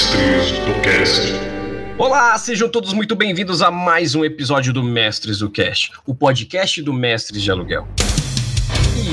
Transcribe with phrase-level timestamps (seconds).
[0.00, 1.20] Mestres do Cast.
[1.98, 6.80] Olá, sejam todos muito bem-vindos a mais um episódio do Mestres do Cast, o podcast
[6.80, 7.86] do Mestres de Aluguel.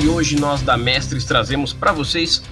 [0.00, 2.42] E hoje nós da Mestres trazemos para vocês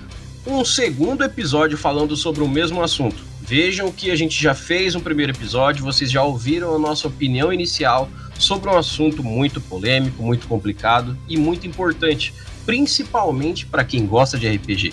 [0.46, 3.25] um segundo episódio falando sobre o mesmo assunto.
[3.41, 7.50] Vejam que a gente já fez um primeiro episódio, vocês já ouviram a nossa opinião
[7.50, 8.07] inicial
[8.38, 12.34] sobre um assunto muito polêmico, muito complicado e muito importante,
[12.66, 14.93] principalmente para quem gosta de RPG.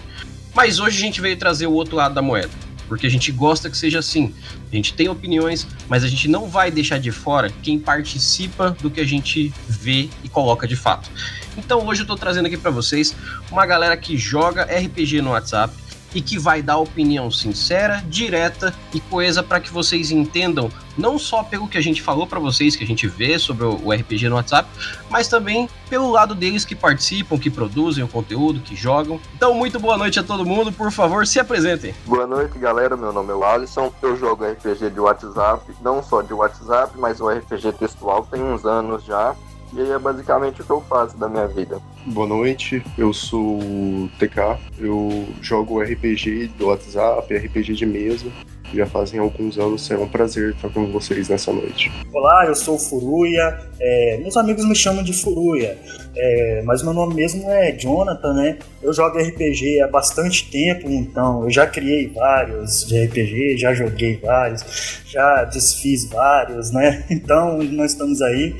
[0.55, 3.69] Mas hoje a gente veio trazer o outro lado da moeda, porque a gente gosta
[3.69, 4.33] que seja assim.
[4.71, 8.89] A gente tem opiniões, mas a gente não vai deixar de fora quem participa do
[8.89, 11.09] que a gente vê e coloca de fato.
[11.57, 13.15] Então hoje eu tô trazendo aqui para vocês
[13.51, 15.73] uma galera que joga RPG no WhatsApp,
[16.13, 21.43] e que vai dar opinião sincera, direta e coesa para que vocês entendam não só
[21.43, 24.35] pelo que a gente falou para vocês, que a gente vê sobre o RPG no
[24.35, 24.69] WhatsApp,
[25.09, 29.19] mas também pelo lado deles que participam, que produzem o conteúdo, que jogam.
[29.35, 31.93] Então, muito boa noite a todo mundo, por favor, se apresentem.
[32.05, 32.95] Boa noite, galera.
[32.95, 33.91] Meu nome é o Alisson.
[34.01, 38.65] Eu jogo RPG de WhatsApp, não só de WhatsApp, mas o RPG textual tem uns
[38.65, 39.35] anos já.
[39.75, 41.81] E aí é basicamente o que eu faço da minha vida.
[42.05, 48.31] Boa noite, eu sou o TK, eu jogo RPG do WhatsApp, RPG de mesa.
[48.73, 51.91] Já fazem alguns anos, será um prazer estar com vocês nessa noite.
[52.11, 53.59] Olá, eu sou o Furuya.
[53.79, 55.77] É, meus amigos me chamam de Furuya,
[56.15, 58.57] é, mas meu nome mesmo é Jonathan, né?
[58.81, 64.17] Eu jogo RPG há bastante tempo, então eu já criei vários de RPG, já joguei
[64.17, 67.03] vários, já desfiz vários, né?
[67.13, 68.55] Então nós estamos aí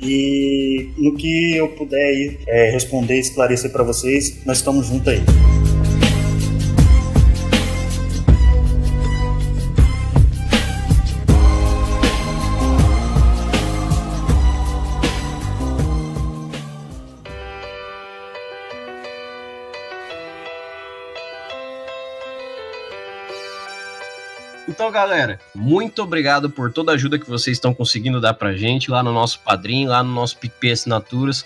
[0.00, 5.53] e no que eu puder é, responder esclarecer para vocês, nós estamos juntos aí.
[24.74, 28.90] Então, galera, muito obrigado por toda a ajuda que vocês estão conseguindo dar pra gente
[28.90, 31.44] lá no nosso padrinho, lá no nosso PicPay Assinaturas.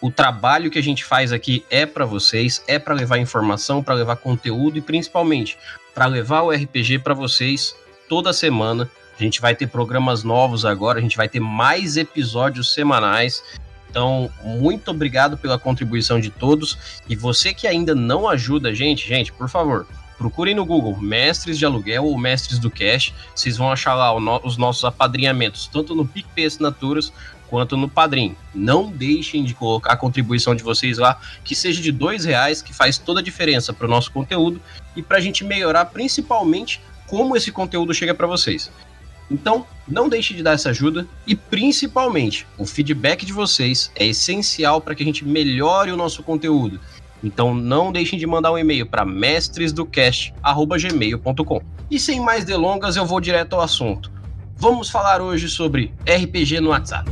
[0.00, 3.96] O trabalho que a gente faz aqui é para vocês, é para levar informação, para
[3.96, 5.58] levar conteúdo e principalmente
[5.92, 7.74] para levar o RPG para vocês
[8.08, 8.88] toda semana.
[9.18, 13.42] A gente vai ter programas novos agora, a gente vai ter mais episódios semanais.
[13.90, 16.78] Então, muito obrigado pela contribuição de todos.
[17.08, 19.88] E você que ainda não ajuda a gente, gente, por favor,
[20.20, 23.14] Procurem no Google Mestres de Aluguel ou Mestres do Cash.
[23.34, 24.14] Vocês vão achar lá
[24.44, 27.10] os nossos apadrinhamentos, tanto no PicPay Assinaturas
[27.48, 28.36] quanto no Padrim.
[28.54, 32.74] Não deixem de colocar a contribuição de vocês lá, que seja de dois reais, que
[32.74, 34.60] faz toda a diferença para o nosso conteúdo
[34.94, 38.70] e para a gente melhorar principalmente como esse conteúdo chega para vocês.
[39.30, 44.82] Então, não deixe de dar essa ajuda e principalmente o feedback de vocês é essencial
[44.82, 46.78] para que a gente melhore o nosso conteúdo
[47.22, 51.60] então não deixem de mandar um e-mail para mestresdocast@gmail.com.
[51.90, 54.12] E sem mais delongas, eu vou direto ao assunto.
[54.56, 57.10] Vamos falar hoje sobre RPG no WhatsApp.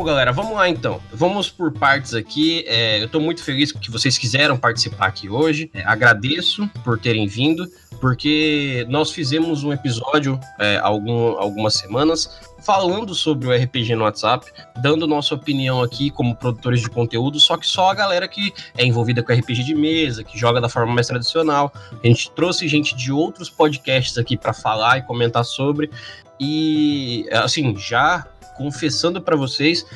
[0.00, 1.00] Bom, galera, vamos lá então.
[1.12, 2.64] Vamos por partes aqui.
[2.66, 5.70] É, eu estou muito feliz que vocês quiseram participar aqui hoje.
[5.74, 7.68] É, agradeço por terem vindo
[8.00, 14.46] porque nós fizemos um episódio é, algum, algumas semanas falando sobre o RPG no WhatsApp,
[14.82, 18.84] dando nossa opinião aqui como produtores de conteúdo, só que só a galera que é
[18.84, 21.72] envolvida com RPG de mesa, que joga da forma mais tradicional.
[22.02, 25.90] A gente trouxe gente de outros podcasts aqui para falar e comentar sobre.
[26.38, 29.86] E assim, já confessando para vocês,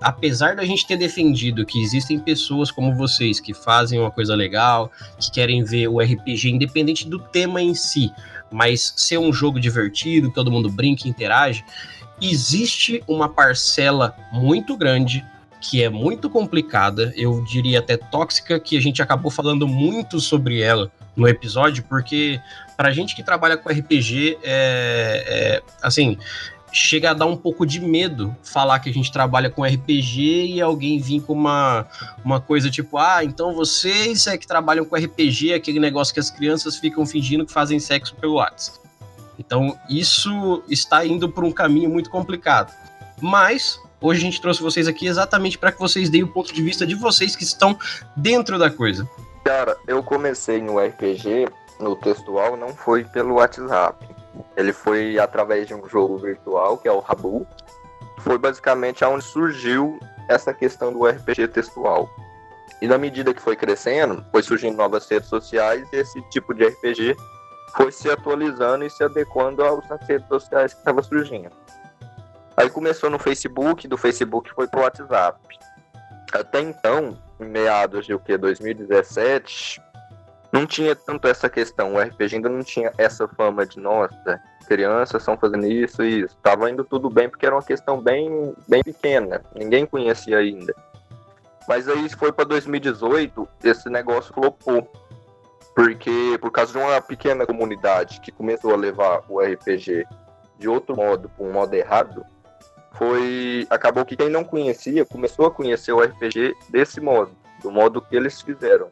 [0.00, 4.90] apesar da gente ter defendido que existem pessoas como vocês que fazem uma coisa legal,
[5.18, 8.12] que querem ver o RPG independente do tema em si,
[8.50, 11.64] mas ser um jogo divertido, todo mundo brinca e interage,
[12.20, 15.24] existe uma parcela muito grande
[15.60, 20.60] que é muito complicada, eu diria até tóxica, que a gente acabou falando muito sobre
[20.60, 22.40] ela no episódio, porque
[22.76, 26.18] pra gente que trabalha com RPG, é, é assim,
[26.72, 30.60] chega a dar um pouco de medo falar que a gente trabalha com RPG e
[30.60, 31.86] alguém vir com uma,
[32.24, 36.30] uma coisa tipo, ah, então vocês é que trabalham com RPG, aquele negócio que as
[36.30, 38.86] crianças ficam fingindo que fazem sexo pelo WhatsApp.
[39.38, 42.72] Então, isso está indo por um caminho muito complicado.
[43.20, 46.62] Mas, hoje a gente trouxe vocês aqui exatamente para que vocês deem o ponto de
[46.62, 47.78] vista de vocês que estão
[48.16, 49.08] dentro da coisa.
[49.44, 51.48] Cara, eu comecei no RPG,
[51.78, 54.15] no textual, não foi pelo WhatsApp.
[54.56, 57.46] Ele foi através de um jogo virtual, que é o Rabu.
[58.20, 59.98] Foi basicamente aonde surgiu
[60.28, 62.08] essa questão do RPG textual.
[62.80, 66.66] E na medida que foi crescendo, foi surgindo novas redes sociais e esse tipo de
[66.66, 67.16] RPG
[67.76, 71.54] foi se atualizando e se adequando às redes sociais que estavam surgindo.
[72.56, 75.38] Aí começou no Facebook, do Facebook foi pro WhatsApp.
[76.32, 79.80] Até então, em meados de o que, 2017,
[80.56, 81.94] não tinha tanto essa questão.
[81.94, 86.36] O RPG ainda não tinha essa fama de, nossa, crianças estão fazendo isso e isso.
[86.42, 89.42] Tava indo tudo bem porque era uma questão bem, bem pequena.
[89.54, 90.74] Ninguém conhecia ainda.
[91.68, 94.90] Mas aí foi para 2018, esse negócio flopou.
[95.74, 100.06] Porque por causa de uma pequena comunidade que começou a levar o RPG
[100.58, 102.24] de outro modo, para um modo errado,
[102.92, 107.32] foi acabou que quem não conhecia começou a conhecer o RPG desse modo,
[107.62, 108.88] do modo que eles fizeram.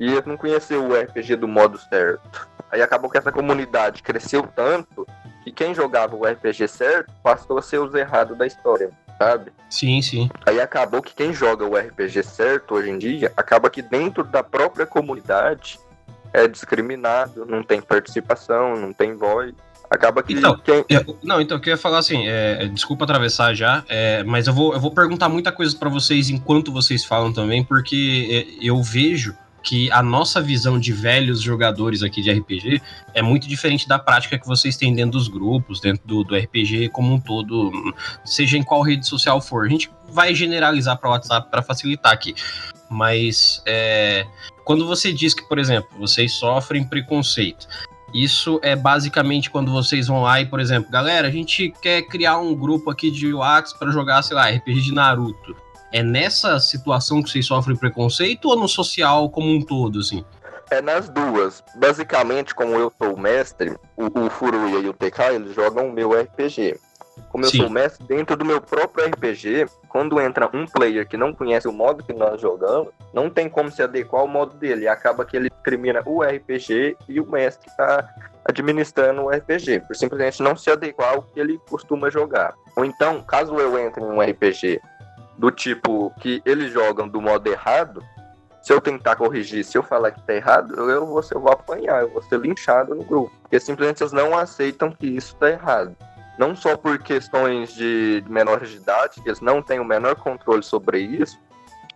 [0.00, 2.48] E não conheceu o RPG do modo certo.
[2.72, 5.06] Aí acabou que essa comunidade cresceu tanto
[5.44, 9.52] que quem jogava o RPG certo passou a ser os errados da história, sabe?
[9.68, 10.30] Sim, sim.
[10.46, 14.42] Aí acabou que quem joga o RPG certo hoje em dia acaba que dentro da
[14.42, 15.78] própria comunidade
[16.32, 19.52] é discriminado, não tem participação, não tem voz.
[19.90, 20.32] Acaba que.
[20.32, 20.84] Então, quem...
[20.88, 24.72] eu, não, então eu queria falar assim, é, desculpa atravessar já, é, mas eu vou,
[24.72, 29.34] eu vou perguntar muita coisa para vocês enquanto vocês falam também, porque é, eu vejo
[29.62, 32.80] que a nossa visão de velhos jogadores aqui de RPG
[33.14, 36.88] é muito diferente da prática que vocês têm dentro dos grupos, dentro do, do RPG
[36.90, 37.70] como um todo,
[38.24, 39.66] seja em qual rede social for.
[39.66, 42.34] A gente vai generalizar para o WhatsApp para facilitar aqui.
[42.90, 44.26] Mas é,
[44.64, 47.68] quando você diz que, por exemplo, vocês sofrem preconceito,
[48.12, 52.38] isso é basicamente quando vocês vão lá e, por exemplo, galera, a gente quer criar
[52.38, 55.54] um grupo aqui de WhatsApp para jogar, sei lá, RPG de Naruto.
[55.92, 60.24] É nessa situação que vocês sofrem preconceito ou no social como um todo, assim?
[60.70, 61.64] É nas duas.
[61.74, 65.92] Basicamente, como eu sou o mestre, o, o Furuya e o TK, eles jogam o
[65.92, 66.78] meu RPG.
[67.28, 67.58] Como eu Sim.
[67.58, 71.72] sou mestre, dentro do meu próprio RPG, quando entra um player que não conhece o
[71.72, 74.86] modo que nós jogamos, não tem como se adequar ao modo dele.
[74.86, 78.08] Acaba que ele discrimina o RPG e o mestre está
[78.44, 82.54] administrando o RPG, por simplesmente não se adequar ao que ele costuma jogar.
[82.76, 84.80] Ou então, caso eu entre em um RPG
[85.40, 88.04] do tipo que eles jogam do modo errado,
[88.62, 92.02] se eu tentar corrigir, se eu falar que tá errado, eu vou, eu vou apanhar,
[92.02, 93.32] eu vou ser linchado no grupo.
[93.40, 95.96] Porque simplesmente eles não aceitam que isso tá errado.
[96.38, 100.62] Não só por questões de menores de idade, que eles não têm o menor controle
[100.62, 101.38] sobre isso,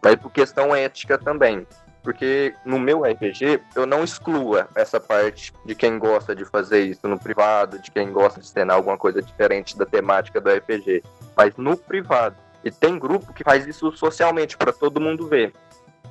[0.02, 1.66] mas por questão ética também.
[2.02, 7.06] Porque no meu RPG, eu não exclua essa parte de quem gosta de fazer isso
[7.06, 11.02] no privado, de quem gosta de cenar alguma coisa diferente da temática do RPG.
[11.36, 15.52] Mas no privado, e tem grupo que faz isso socialmente, para todo mundo ver.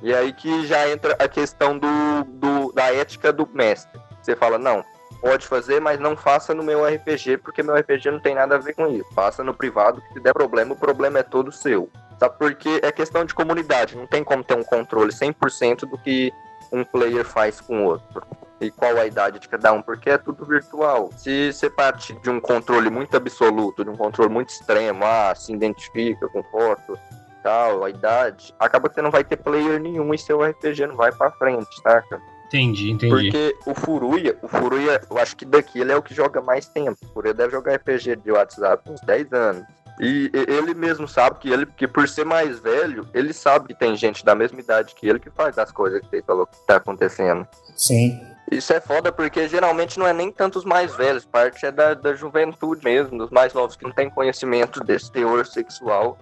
[0.02, 1.88] E aí que já entra a questão do,
[2.26, 4.00] do, da ética do mestre.
[4.22, 4.84] Você fala, não,
[5.20, 8.58] pode fazer, mas não faça no meu RPG, porque meu RPG não tem nada a
[8.58, 9.08] ver com isso.
[9.14, 11.90] Faça no privado, que se der problema, o problema é todo seu.
[12.18, 12.36] Sabe?
[12.38, 16.32] Porque é questão de comunidade, não tem como ter um controle 100% do que
[16.70, 18.22] um player faz com o outro
[18.64, 21.10] e qual a idade de cada um, porque é tudo virtual.
[21.16, 25.52] Se você parte de um controle muito absoluto, de um controle muito extremo, ah, se
[25.52, 26.98] identifica com foto,
[27.42, 30.96] tal, a idade, acaba que você não vai ter player nenhum e seu RPG não
[30.96, 32.20] vai para frente, saca?
[32.46, 33.10] Entendi, entendi.
[33.10, 36.66] Porque o Furuya, o Furuya, eu acho que daqui ele é o que joga mais
[36.68, 36.96] tempo.
[37.02, 39.64] O Furuya deve jogar RPG de WhatsApp uns 10 anos.
[40.00, 43.94] E ele mesmo sabe que ele, que por ser mais velho, ele sabe que tem
[43.96, 46.76] gente da mesma idade que ele que faz as coisas que você falou que tá
[46.76, 47.46] acontecendo.
[47.76, 48.20] Sim.
[48.50, 51.94] Isso é foda porque geralmente não é nem tanto os mais velhos, parte é da,
[51.94, 56.18] da juventude mesmo, dos mais novos que não tem conhecimento desse teor sexual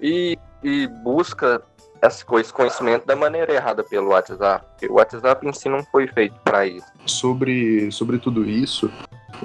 [0.00, 1.62] e, e busca
[2.02, 4.64] esse conhecimento da maneira errada pelo WhatsApp.
[4.88, 6.86] O WhatsApp em si não foi feito para isso.
[7.06, 8.90] Sobre, sobre tudo isso,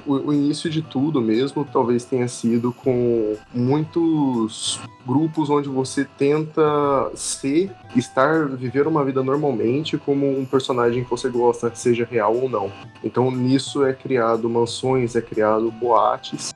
[0.05, 7.71] o, início de tudo mesmo talvez tenha sido com muitos grupos onde você tenta ser,
[7.95, 12.71] estar, viver uma vida normalmente como um personagem que você gosta, seja real ou não.
[13.03, 16.53] Então nisso é criado mansões, é criado boates,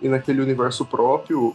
[0.00, 1.54] e naquele universo próprio,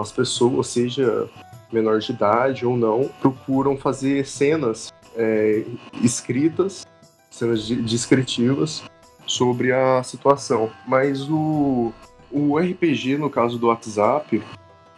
[0.00, 1.28] as pessoas, seja
[1.72, 5.64] menor de idade ou não, procuram fazer cenas é,
[6.02, 6.86] escritas,
[7.30, 8.84] cenas descritivas
[9.26, 10.70] sobre a situação.
[10.86, 11.92] Mas o,
[12.30, 14.42] o RPG, no caso do WhatsApp,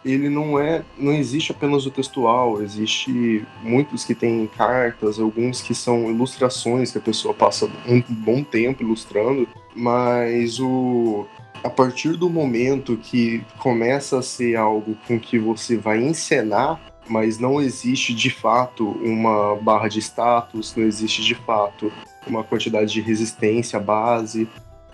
[0.05, 5.75] ele não é, não existe apenas o textual, existe muitos que têm cartas, alguns que
[5.75, 11.25] são ilustrações que a pessoa passa um bom tempo ilustrando, mas o
[11.63, 16.79] a partir do momento que começa a ser algo com que você vai encenar,
[17.09, 21.91] mas não existe de fato uma barra de status, não existe de fato
[22.29, 24.47] uma quantidade de resistência base,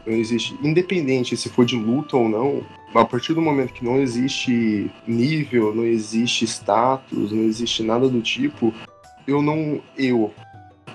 [0.06, 2.63] não existe, independente se for de luta ou não,
[2.94, 8.22] a partir do momento que não existe nível, não existe status, não existe nada do
[8.22, 8.74] tipo,
[9.28, 10.32] eu não, eu,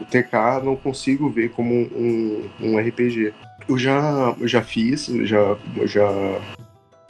[0.00, 3.32] o TK, não consigo ver como um, um RPG.
[3.68, 6.40] Eu já, já fiz, já, já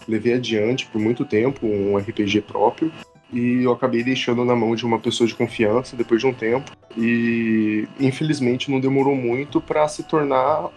[0.09, 2.91] levei adiante por muito tempo um RPG próprio
[3.33, 6.71] e eu acabei deixando na mão de uma pessoa de confiança depois de um tempo
[6.97, 10.71] e infelizmente não demorou muito para se tornar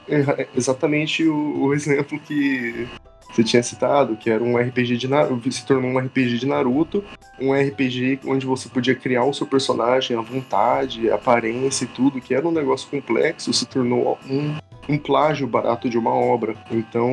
[0.55, 2.88] exatamente o, o, exemplo que
[3.31, 7.03] você tinha citado, que era um RPG de Naruto, se tornou um RPG de Naruto,
[7.39, 12.34] um RPG onde você podia criar o seu personagem à vontade, aparência e tudo, que
[12.34, 14.53] era um negócio complexo, se tornou um
[14.89, 16.55] um plágio barato de uma obra.
[16.70, 17.10] Então,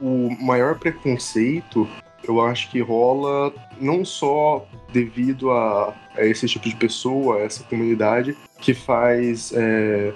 [0.00, 1.88] o maior preconceito
[2.26, 7.64] eu acho que rola não só devido a, a esse tipo de pessoa, a essa
[7.64, 10.12] comunidade que faz, é,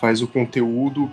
[0.00, 1.10] faz o conteúdo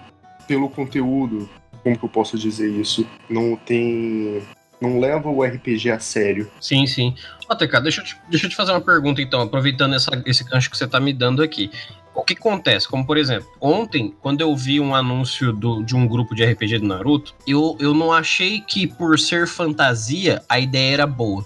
[0.48, 1.50] pelo conteúdo.
[1.84, 3.08] Como que eu posso dizer isso?
[3.30, 4.42] Não tem.
[4.82, 6.50] Não leva o RPG a sério.
[6.60, 7.14] Sim, sim.
[7.50, 10.44] Ó, TK, deixa eu, te, deixa eu te fazer uma pergunta então, aproveitando essa, esse
[10.46, 11.70] gancho que você está me dando aqui.
[12.14, 12.88] O que acontece?
[12.88, 16.80] Como, por exemplo, ontem, quando eu vi um anúncio do, de um grupo de RPG
[16.80, 21.46] do Naruto, eu, eu não achei que, por ser fantasia, a ideia era boa.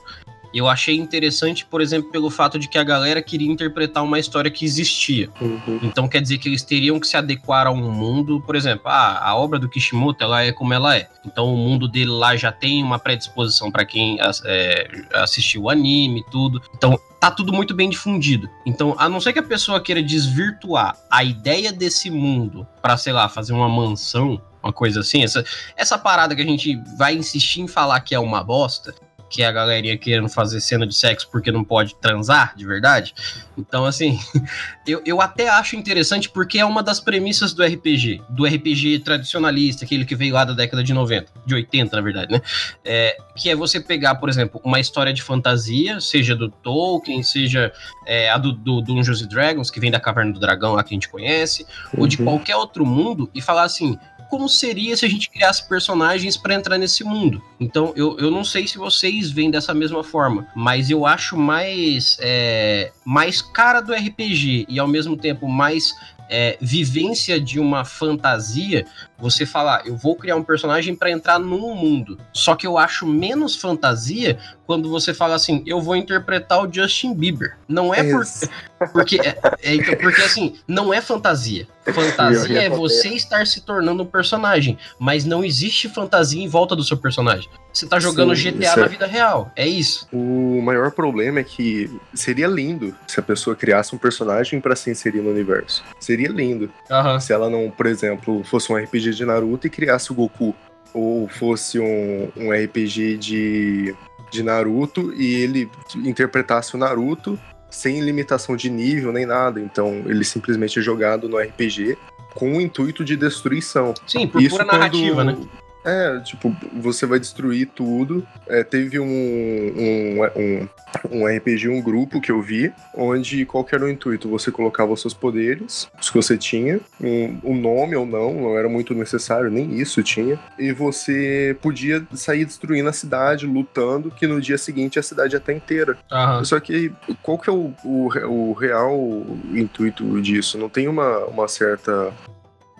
[0.53, 4.51] Eu achei interessante, por exemplo, pelo fato de que a galera queria interpretar uma história
[4.51, 5.27] que existia.
[5.41, 5.79] Uhum.
[5.82, 9.20] Então quer dizer que eles teriam que se adequar a um mundo, por exemplo, ah,
[9.20, 11.10] a obra do Kishimoto ela é como ela é.
[11.25, 16.20] Então o mundo dele lá já tem uma predisposição para quem é, assistiu o anime
[16.20, 16.62] e tudo.
[16.75, 18.50] Então tá tudo muito bem difundido.
[18.65, 23.13] Então, a não ser que a pessoa queira desvirtuar a ideia desse mundo para, sei
[23.13, 25.42] lá, fazer uma mansão, uma coisa assim, essa,
[25.77, 28.94] essa parada que a gente vai insistir em falar que é uma bosta,
[29.33, 33.15] que é a galerinha querendo fazer cena de sexo porque não pode transar de verdade.
[33.57, 34.19] Então, assim,
[34.85, 39.85] eu, eu até acho interessante porque é uma das premissas do RPG, do RPG tradicionalista,
[39.85, 42.41] aquele que veio lá da década de 90, de 80, na verdade, né?
[42.85, 47.73] É, que é você pegar, por exemplo, uma história de fantasia, seja do Tolkien, seja
[48.05, 50.95] é, a do, do Dungeons Dragons, que vem da Caverna do Dragão lá que a
[50.95, 52.01] gente conhece, uhum.
[52.01, 52.25] ou de uhum.
[52.25, 53.97] qualquer outro mundo, e falar assim:
[54.33, 57.39] como seria se a gente criasse personagens para entrar nesse mundo.
[57.59, 62.17] Então, eu, eu não sei se vocês veem dessa mesma forma, mas eu acho mais,
[62.19, 65.93] é, mais cara do RPG e ao mesmo tempo mais
[66.30, 68.86] é, vivência de uma fantasia,
[69.18, 72.18] você falar, eu vou criar um personagem para entrar num mundo.
[72.32, 77.13] Só que eu acho menos fantasia quando você fala assim, eu vou interpretar o Justin
[77.13, 77.58] Bieber.
[77.68, 78.24] Não é por,
[78.92, 81.68] porque é, é, então, porque assim, não é fantasia.
[81.86, 86.84] Fantasia é você estar se tornando um personagem, mas não existe fantasia em volta do
[86.84, 87.50] seu personagem.
[87.74, 88.88] Você tá jogando Sim, GTA na é...
[88.88, 90.08] vida real, é isso.
[90.13, 94.92] O maior problema é que seria lindo se a pessoa criasse um personagem para se
[94.92, 95.84] inserir no universo.
[96.00, 96.72] Seria lindo.
[96.89, 97.20] Uhum.
[97.20, 100.56] Se ela não, por exemplo, fosse um RPG de Naruto e criasse o Goku.
[100.94, 103.96] Ou fosse um, um RPG de,
[104.30, 109.60] de Naruto e ele interpretasse o Naruto sem limitação de nível nem nada.
[109.60, 111.98] Então ele simplesmente é jogado no RPG
[112.36, 113.94] com o intuito de destruição.
[114.06, 114.74] Sim, por Isso pura quando...
[114.74, 115.38] narrativa, né?
[115.85, 118.25] É, tipo, você vai destruir tudo.
[118.47, 120.69] É, teve um, um, um,
[121.11, 124.29] um, RPG, um grupo que eu vi, onde qual era o intuito?
[124.29, 128.57] Você colocava os seus poderes, os que você tinha, um, um nome ou não, não
[128.57, 134.27] era muito necessário, nem isso tinha, e você podia sair destruindo a cidade, lutando, que
[134.27, 135.97] no dia seguinte a cidade ia estar inteira.
[136.11, 136.45] Uhum.
[136.45, 140.57] Só que qual que é o, o, o real intuito disso?
[140.57, 142.13] Não tem uma, uma certa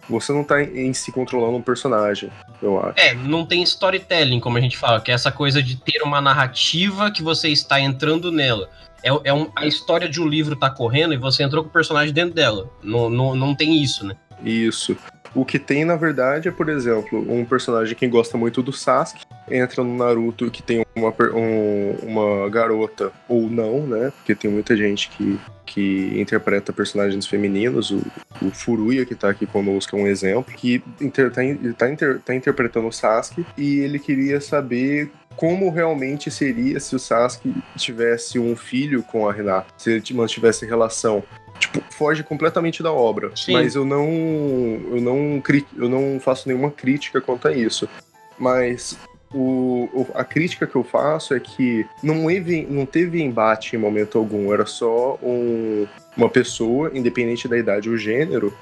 [0.10, 2.30] você não tá em si controlando um personagem,
[2.62, 3.00] eu acho.
[3.00, 6.20] É, não tem storytelling, como a gente fala, que é essa coisa de ter uma
[6.20, 8.70] narrativa que você está entrando nela.
[9.04, 11.74] É, é um, a história de um livro tá correndo e você entrou com o
[11.74, 12.70] personagem dentro dela.
[12.82, 14.16] Não, não, não tem isso, né?
[14.44, 14.96] Isso.
[15.36, 19.26] O que tem, na verdade, é, por exemplo, um personagem que gosta muito do Sasuke,
[19.50, 24.12] entra no Naruto que tem uma, um, uma garota, ou não, né?
[24.18, 27.90] Porque tem muita gente que, que interpreta personagens femininos.
[27.90, 28.02] O,
[28.42, 31.42] o Furuya, que tá aqui conosco, é um exemplo, que inter, tá,
[31.78, 37.00] tá, inter, tá interpretando o Sasuke e ele queria saber como realmente seria se o
[37.00, 41.24] Sasuke tivesse um filho com a Renata, se ele mantivesse relação
[41.60, 43.32] tipo, foge completamente da obra.
[43.36, 43.54] Sim.
[43.54, 45.44] Mas eu não, eu não,
[45.78, 47.88] eu não faço nenhuma crítica quanto a isso.
[48.38, 48.98] Mas
[49.34, 54.18] o, a crítica que eu faço é que não, houve, não teve embate em momento
[54.18, 58.54] algum, era só um, uma pessoa, independente da idade ou gênero,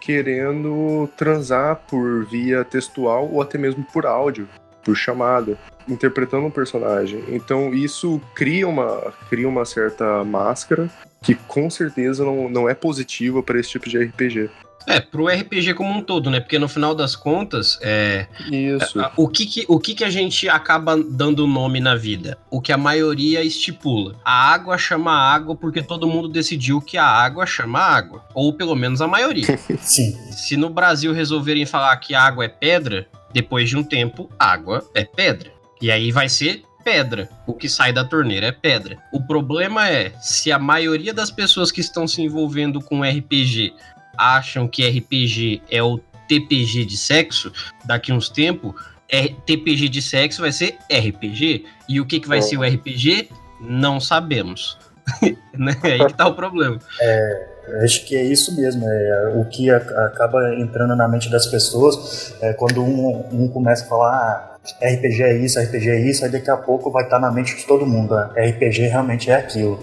[0.00, 4.48] querendo transar por via textual ou até mesmo por áudio,
[4.84, 5.58] por chamada,
[5.88, 7.24] interpretando um personagem.
[7.28, 10.90] Então isso cria uma, cria uma certa máscara
[11.24, 14.50] que com certeza não, não é positiva para esse tipo de RPG.
[14.86, 16.40] É, pro RPG como um todo, né?
[16.40, 18.26] Porque no final das contas, é.
[18.50, 19.00] Isso.
[19.16, 22.36] O que, que, o que, que a gente acaba dando nome na vida?
[22.50, 24.14] O que a maioria estipula.
[24.22, 28.24] A água chama água porque todo mundo decidiu que a água chama água.
[28.34, 29.58] Ou pelo menos a maioria.
[29.80, 30.12] Sim.
[30.30, 35.04] Se no Brasil resolverem falar que água é pedra, depois de um tempo, água é
[35.04, 35.50] pedra.
[35.80, 37.28] E aí vai ser pedra.
[37.46, 38.98] O que sai da torneira é pedra.
[39.10, 43.74] O problema é se a maioria das pessoas que estão se envolvendo com RPG
[44.16, 45.98] acham que RPG é o
[46.28, 47.52] TPG de sexo,
[47.84, 48.74] daqui uns tempos,
[49.10, 51.64] é, TPG de sexo vai ser RPG.
[51.88, 52.42] E o que, que vai é.
[52.42, 53.28] ser o RPG?
[53.60, 54.78] Não sabemos.
[55.56, 55.76] né?
[55.82, 56.78] É aí que tá o problema.
[57.00, 57.46] É,
[57.84, 58.88] acho que é isso mesmo.
[58.88, 63.88] É, o que acaba entrando na mente das pessoas é quando um, um começa a
[63.88, 64.53] falar.
[64.82, 67.56] RPG é isso, RPG é isso, aí daqui a pouco vai estar tá na mente
[67.56, 68.14] de todo mundo.
[68.14, 69.78] Ah, RPG realmente é aquilo.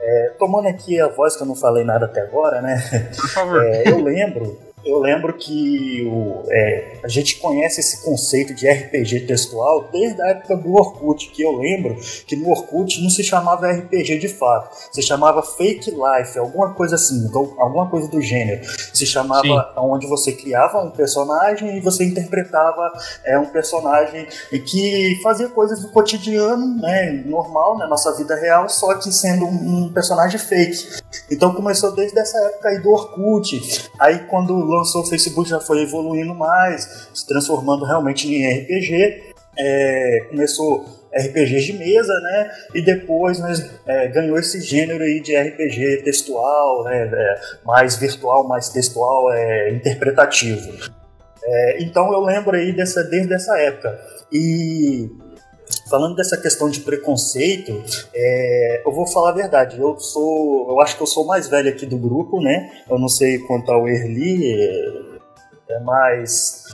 [0.00, 2.78] É, tomando aqui a voz que eu não falei nada até agora, né?
[3.14, 3.64] Por favor.
[3.64, 9.20] É, eu lembro eu lembro que o, é, a gente conhece esse conceito de RPG
[9.26, 13.70] textual desde a época do Orkut, que eu lembro que no Orkut não se chamava
[13.70, 18.64] RPG de fato, se chamava Fake Life, alguma coisa assim, então, alguma coisa do gênero.
[18.92, 19.58] Se chamava Sim.
[19.76, 22.92] onde você criava um personagem e você interpretava
[23.24, 28.94] é, um personagem que fazia coisas do cotidiano, né, normal, na nossa vida real, só
[28.94, 31.02] que sendo um, um personagem fake.
[31.30, 33.88] Então começou desde essa época aí do Orkut.
[33.98, 39.34] Aí quando lançou o Facebook já foi evoluindo mais, se transformando realmente em RPG.
[39.60, 42.50] É, começou RPGs de mesa, né?
[42.74, 43.52] E depois né,
[43.86, 47.10] é, ganhou esse gênero aí de RPG textual, né?
[47.12, 50.70] É, mais virtual, mais textual, é, interpretativo.
[51.42, 53.98] É, então eu lembro aí dessa, desde essa época.
[54.32, 55.08] E
[55.88, 57.82] falando dessa questão de preconceito,
[58.14, 59.80] é, eu vou falar a verdade.
[59.80, 62.70] Eu sou, eu acho que eu sou o mais velho aqui do grupo, né?
[62.88, 66.68] Eu não sei quanto ao Erli, é, é mais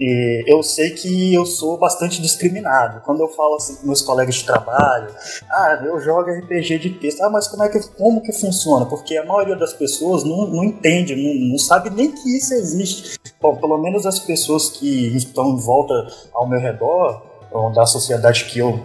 [0.00, 3.02] e eu sei que eu sou bastante discriminado.
[3.02, 5.14] Quando eu falo assim com meus colegas de trabalho,
[5.50, 7.20] ah, eu jogo RPG de texto.
[7.20, 8.86] Ah, mas como é que como que funciona?
[8.86, 13.20] Porque a maioria das pessoas não, não entende, não, não sabe nem que isso existe.
[13.38, 15.92] Bom, pelo menos as pessoas que estão em volta
[16.32, 17.29] ao meu redor,
[17.74, 18.80] da sociedade que eu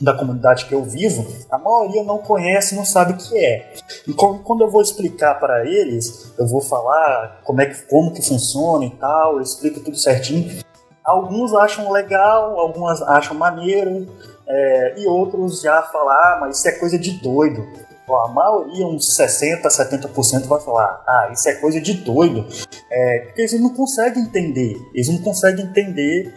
[0.00, 3.72] da comunidade que eu vivo, a maioria não conhece, não sabe o que é.
[4.06, 8.20] E quando eu vou explicar para eles, eu vou falar como é que como que
[8.20, 10.62] funciona e tal, eu explico tudo certinho.
[11.02, 14.06] Alguns acham legal, algumas acham maneiro,
[14.46, 17.66] é, e outros já falam, ah, mas isso é coisa de doido.
[18.06, 22.46] Bom, a maioria, uns 60%, 70% vai falar, ah, isso é coisa de doido.
[22.90, 26.32] É, porque eles não conseguem entender, eles não conseguem entender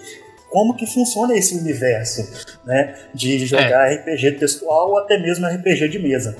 [0.50, 2.28] como que funciona esse universo,
[2.66, 2.96] né?
[3.14, 3.96] De jogar é.
[3.96, 6.36] RPG textual ou até mesmo RPG de mesa.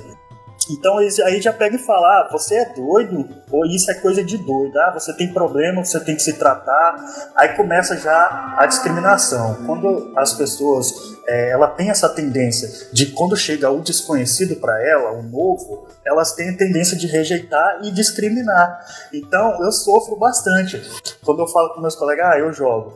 [0.70, 4.38] Então aí já pega e fala, ah, você é doido, ou isso é coisa de
[4.38, 6.96] doido, ah, você tem problema, você tem que se tratar.
[7.36, 9.66] Aí começa já a discriminação.
[9.66, 15.12] Quando as pessoas, é, ela tem essa tendência de quando chega o desconhecido para ela,
[15.14, 18.86] o novo, elas têm a tendência de rejeitar e discriminar.
[19.12, 20.82] Então eu sofro bastante.
[21.26, 22.94] Quando eu falo com meus colegas, ah, eu jogo.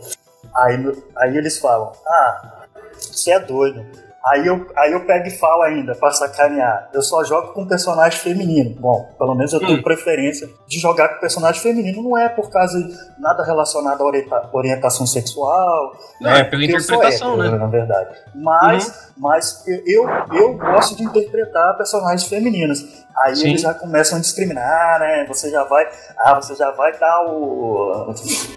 [0.56, 3.86] Aí, aí eles falam, ah, você é doido.
[4.26, 6.90] Aí eu, aí eu pego e falo ainda, pra sacanear.
[6.94, 8.74] Eu só jogo com personagem feminino.
[8.80, 9.84] Bom, pelo menos eu tenho hum.
[9.84, 12.02] preferência de jogar com personagem feminino.
[12.02, 15.94] Não é por causa de nada relacionado à orienta orientação sexual.
[16.22, 16.40] Não, né?
[16.40, 17.58] é pela interpretação, hétero, né?
[17.58, 18.16] Na verdade.
[18.34, 18.94] Mas, uhum.
[19.18, 23.04] mas eu, eu gosto de interpretar personagens femininos.
[23.18, 23.50] Aí Sim.
[23.50, 25.26] eles já começam a discriminar, né?
[25.28, 25.86] Você já vai.
[26.18, 28.14] Ah, você já vai dar o.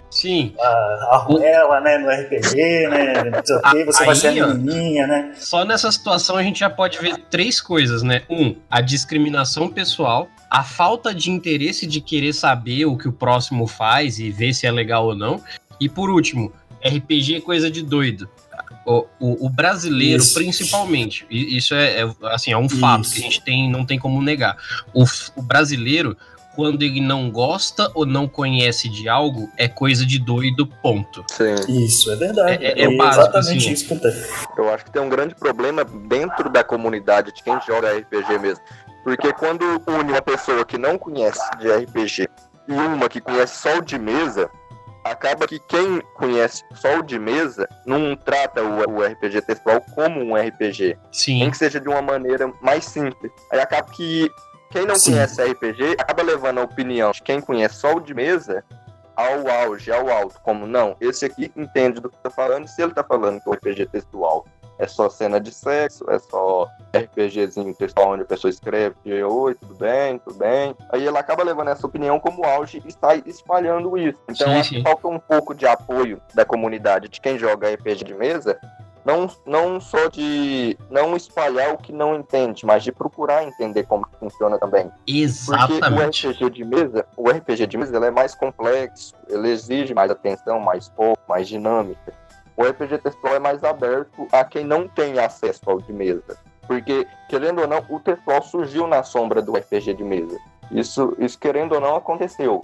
[0.09, 0.55] Sim.
[0.59, 1.97] A, a ruela, né?
[1.97, 3.23] No RPG, né?
[3.25, 5.33] Não sei o quê, você Aí, vai ser a menininha, né?
[5.35, 8.23] Só nessa situação a gente já pode ver três coisas, né?
[8.29, 13.67] Um, a discriminação pessoal, a falta de interesse de querer saber o que o próximo
[13.67, 15.41] faz e ver se é legal ou não.
[15.79, 16.51] E por último,
[16.83, 18.29] RPG é coisa de doido.
[18.85, 20.33] O, o, o brasileiro, isso.
[20.33, 23.13] principalmente, isso é, é, assim, é um fato isso.
[23.13, 24.55] que a gente tem, não tem como negar.
[24.93, 25.03] O,
[25.35, 26.15] o brasileiro,
[26.57, 31.23] quando ele não gosta ou não conhece de algo, é coisa de doido, ponto.
[31.29, 31.53] Sim.
[31.85, 32.65] Isso, é verdade.
[32.65, 33.71] É, é, é básico, exatamente assim.
[33.73, 33.93] isso que
[34.57, 38.39] eu Eu acho que tem um grande problema dentro da comunidade de quem joga RPG
[38.39, 38.63] mesmo.
[39.03, 42.27] Porque quando une uma pessoa que não conhece de RPG
[42.67, 44.49] e uma que conhece só o de mesa,
[45.03, 50.21] acaba que quem conhece só o de mesa não trata o, o RPG textual como
[50.21, 50.97] um RPG.
[51.11, 51.39] Sim.
[51.41, 53.31] Nem que seja de uma maneira mais simples.
[53.51, 54.27] Aí acaba que
[54.69, 55.11] quem não Sim.
[55.11, 58.63] conhece RPG acaba levando a opinião de quem conhece só o de mesa
[59.15, 60.39] ao auge, ao alto.
[60.41, 63.53] Como não, esse aqui entende do que tá falando, se ele tá falando que o
[63.53, 64.45] RPG textual
[64.79, 69.73] é só cena de sexo, é só RPGzinho textual onde a pessoa escreve, oi, tudo
[69.75, 70.75] bem, tudo bem.
[70.91, 74.19] Aí ela acaba levando essa opinião como auge e está espalhando isso.
[74.29, 78.13] Então sim, que falta um pouco de apoio da comunidade de quem joga RPG de
[78.13, 78.59] mesa
[79.07, 84.05] não, não só de não espalhar o que não entende, mas de procurar entender como
[84.19, 84.91] funciona também.
[85.07, 86.27] Exatamente.
[86.27, 89.93] Porque o RPG de mesa, o RPG de mesa ele é mais complexo, ele exige
[89.93, 92.13] mais atenção, mais foco, mais dinâmica.
[92.57, 96.37] o RPG textual é mais aberto a quem não tem acesso ao de mesa.
[96.67, 100.37] Porque, querendo ou não, o textual surgiu na sombra do RPG de mesa.
[100.69, 102.61] Isso, isso querendo ou não, aconteceu.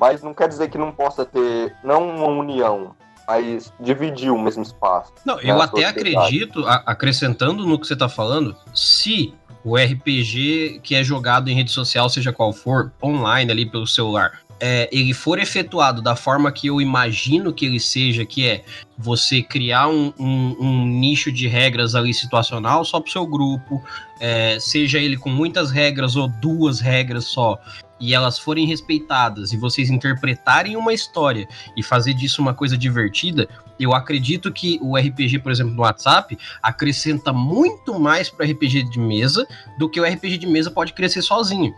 [0.00, 4.62] Mas não quer dizer que não possa ter, não uma união, mas dividir o mesmo
[4.62, 5.12] espaço.
[5.24, 9.34] Não, eu até acredito, acrescentando no que você está falando, se
[9.64, 14.40] o RPG que é jogado em rede social, seja qual for, online ali pelo celular,
[14.60, 18.64] é, ele for efetuado da forma que eu imagino que ele seja, que é
[18.96, 23.82] você criar um, um, um nicho de regras ali situacional só para o seu grupo,
[24.20, 27.58] é, seja ele com muitas regras ou duas regras só,
[28.00, 33.48] e elas forem respeitadas e vocês interpretarem uma história e fazer disso uma coisa divertida,
[33.78, 38.98] eu acredito que o RPG, por exemplo, no WhatsApp, acrescenta muito mais para RPG de
[38.98, 39.46] mesa
[39.78, 41.74] do que o RPG de mesa pode crescer sozinho.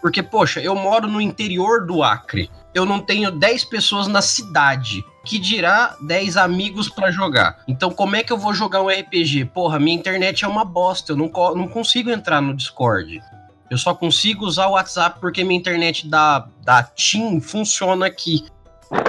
[0.00, 2.50] Porque, poxa, eu moro no interior do Acre.
[2.72, 5.04] Eu não tenho 10 pessoas na cidade.
[5.24, 7.58] Que dirá 10 amigos para jogar.
[7.66, 9.46] Então, como é que eu vou jogar um RPG?
[9.46, 11.12] Porra, minha internet é uma bosta.
[11.12, 13.20] Eu não, não consigo entrar no Discord.
[13.68, 18.46] Eu só consigo usar o WhatsApp porque minha internet da, da TIM funciona aqui.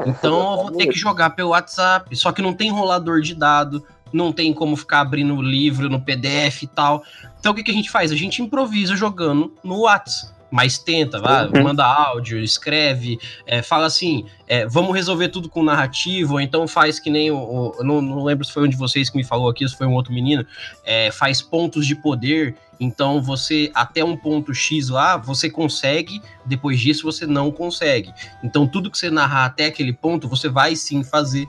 [0.06, 2.14] Então eu vou ter que jogar pelo WhatsApp.
[2.16, 6.02] Só que não tem rolador de dado, não tem como ficar abrindo o livro no
[6.02, 7.04] PDF e tal.
[7.40, 8.12] Então o que, que a gente faz?
[8.12, 11.64] A gente improvisa jogando no WhatsApp mas tenta, vai, uhum.
[11.64, 17.00] manda áudio, escreve, é, fala assim, é, vamos resolver tudo com narrativo, ou então faz
[17.00, 17.38] que nem o.
[17.38, 19.88] o não, não, lembro se foi um de vocês que me falou aqui, se foi
[19.88, 20.46] um outro menino,
[20.84, 22.56] é, faz pontos de poder.
[22.80, 28.14] Então você, até um ponto X lá, você consegue, depois disso você não consegue.
[28.42, 31.48] Então tudo que você narrar até aquele ponto, você vai sim fazer.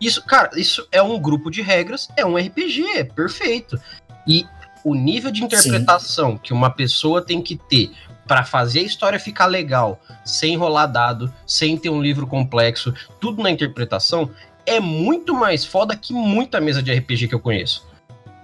[0.00, 3.80] Isso, cara, isso é um grupo de regras, é um RPG, é perfeito.
[4.26, 4.44] E
[4.84, 6.40] o nível de interpretação Sim.
[6.42, 7.92] que uma pessoa tem que ter
[8.26, 13.42] para fazer a história ficar legal, sem rolar dado, sem ter um livro complexo, tudo
[13.42, 14.30] na interpretação,
[14.64, 17.86] é muito mais foda que muita mesa de RPG que eu conheço.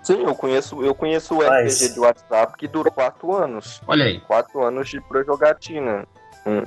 [0.03, 3.81] Sim, eu conheço, eu conheço o RPG de WhatsApp que durou quatro anos.
[3.87, 4.21] Olha aí.
[4.21, 6.07] Quatro anos de pro jogatina.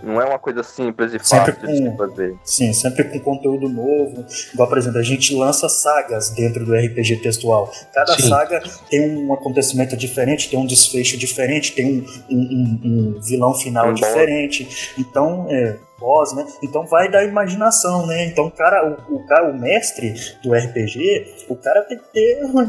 [0.04, 2.36] Não é uma coisa simples e fácil com, de fazer.
[2.44, 4.26] Sim, sempre com conteúdo novo.
[4.54, 7.72] Igual, por exemplo, a gente lança sagas dentro do RPG textual.
[7.94, 8.30] Cada sim.
[8.30, 13.90] saga tem um acontecimento diferente, tem um desfecho diferente, tem um, um, um vilão final
[13.90, 14.94] um diferente.
[14.98, 16.46] Então, é, boss, né?
[16.64, 18.26] Então vai da imaginação, né?
[18.26, 22.44] Então o cara, o, o, cara, o mestre do RPG, o cara tem que ter
[22.44, 22.64] uma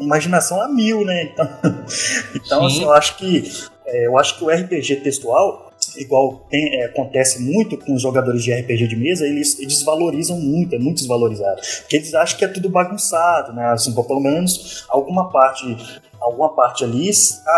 [0.00, 1.24] imaginação a mil, né?
[1.24, 1.48] Então,
[2.34, 3.44] então assim, eu acho que
[3.86, 5.63] é, eu acho que o RPG textual
[5.96, 10.38] igual tem, é, acontece muito com os jogadores de RPG de mesa, eles, eles desvalorizam
[10.38, 11.60] muito, é muito desvalorizado.
[11.80, 13.66] Porque eles acham que é tudo bagunçado, né?
[13.66, 15.76] Assim, pelo menos alguma parte
[16.20, 17.10] alguma parte ali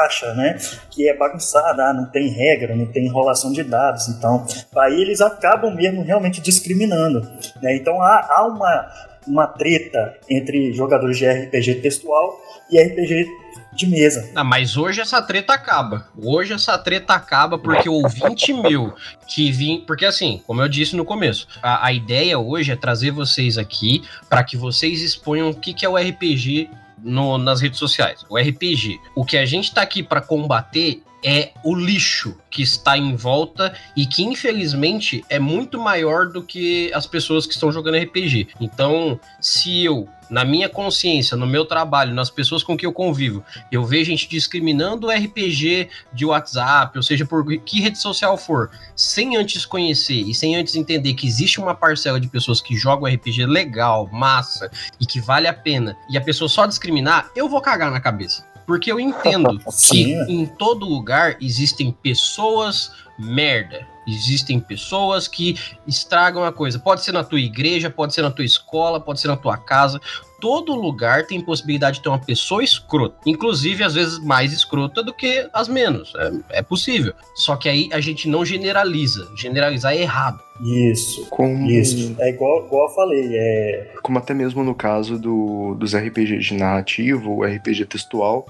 [0.04, 0.58] acha, né,
[0.90, 4.44] que é bagunçada, ah, não tem regra, não tem enrolação de dados, então,
[4.76, 7.20] aí eles acabam mesmo realmente discriminando,
[7.62, 7.76] né?
[7.76, 13.26] Então há, há uma uma treta entre jogadores de RPG textual e RPG
[13.76, 14.30] de mesa.
[14.34, 16.08] Ah, mas hoje essa treta acaba.
[16.16, 18.92] Hoje essa treta acaba porque o 20 mil
[19.26, 19.84] que vim.
[19.86, 24.02] Porque assim, como eu disse no começo, a, a ideia hoje é trazer vocês aqui
[24.28, 28.24] para que vocês exponham o que, que é o RPG no, nas redes sociais.
[28.28, 28.98] O RPG.
[29.14, 33.74] O que a gente tá aqui para combater é o lixo que está em volta
[33.96, 38.48] e que infelizmente é muito maior do que as pessoas que estão jogando RPG.
[38.60, 43.44] Então, se eu na minha consciência, no meu trabalho, nas pessoas com que eu convivo,
[43.70, 48.70] eu vejo gente discriminando o RPG de WhatsApp, ou seja, por que rede social for,
[48.94, 53.12] sem antes conhecer e sem antes entender que existe uma parcela de pessoas que jogam
[53.12, 57.60] RPG legal, massa e que vale a pena, e a pessoa só discriminar, eu vou
[57.60, 58.55] cagar na cabeça.
[58.66, 59.58] Porque eu entendo
[59.90, 63.86] que em todo lugar existem pessoas merda.
[64.06, 66.78] Existem pessoas que estragam a coisa.
[66.78, 70.00] Pode ser na tua igreja, pode ser na tua escola, pode ser na tua casa.
[70.40, 73.16] Todo lugar tem possibilidade de ter uma pessoa escrota.
[73.26, 76.12] Inclusive, às vezes, mais escrota do que as menos.
[76.50, 77.14] É, é possível.
[77.34, 79.28] Só que aí a gente não generaliza.
[79.34, 80.38] Generalizar é errado.
[80.60, 81.26] Isso.
[81.30, 81.68] Como...
[81.68, 82.14] Isso.
[82.18, 83.30] É igual, igual eu falei.
[83.32, 83.94] É...
[84.02, 88.46] Como até mesmo no caso do, dos RPGs de narrativo, o RPG textual,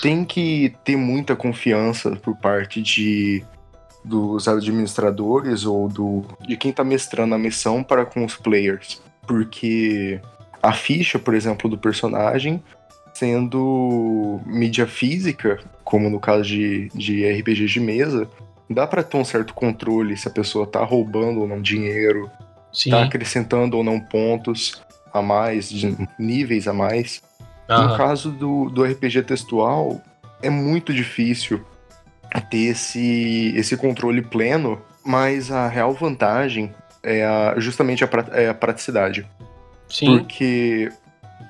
[0.00, 3.44] tem que ter muita confiança por parte de
[4.04, 10.20] dos administradores ou do de quem está mestrando a missão para com os players, porque
[10.60, 12.62] a ficha, por exemplo, do personagem
[13.14, 18.28] sendo mídia física, como no caso de, de RPGs de mesa,
[18.68, 22.30] dá para ter um certo controle se a pessoa tá roubando ou não dinheiro,
[22.72, 22.90] Sim.
[22.90, 25.70] tá acrescentando ou não pontos a mais,
[26.18, 27.22] níveis a mais.
[27.68, 27.88] Uhum.
[27.88, 30.00] No caso do, do RPG textual,
[30.42, 31.64] é muito difícil
[32.50, 38.54] ter esse, esse controle pleno, mas a real vantagem é a, justamente a, é a
[38.54, 39.26] praticidade.
[39.88, 40.18] Sim.
[40.18, 40.90] Porque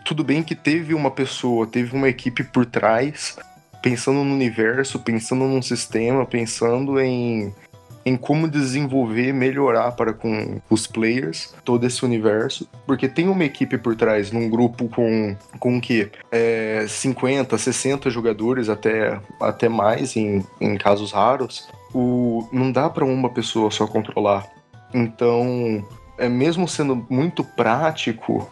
[0.04, 3.36] tudo bem que teve uma pessoa, teve uma equipe por trás,
[3.80, 7.54] pensando no universo, pensando num sistema, pensando em,
[8.04, 12.68] em como desenvolver, melhorar para com os players todo esse universo.
[12.86, 16.10] Porque tem uma equipe por trás, num grupo com, com o quê?
[16.30, 21.68] É, 50, 60 jogadores, até, até mais em, em casos raros.
[21.94, 24.46] O, não dá para uma pessoa só controlar.
[24.94, 25.84] Então,
[26.18, 28.50] é mesmo sendo muito prático,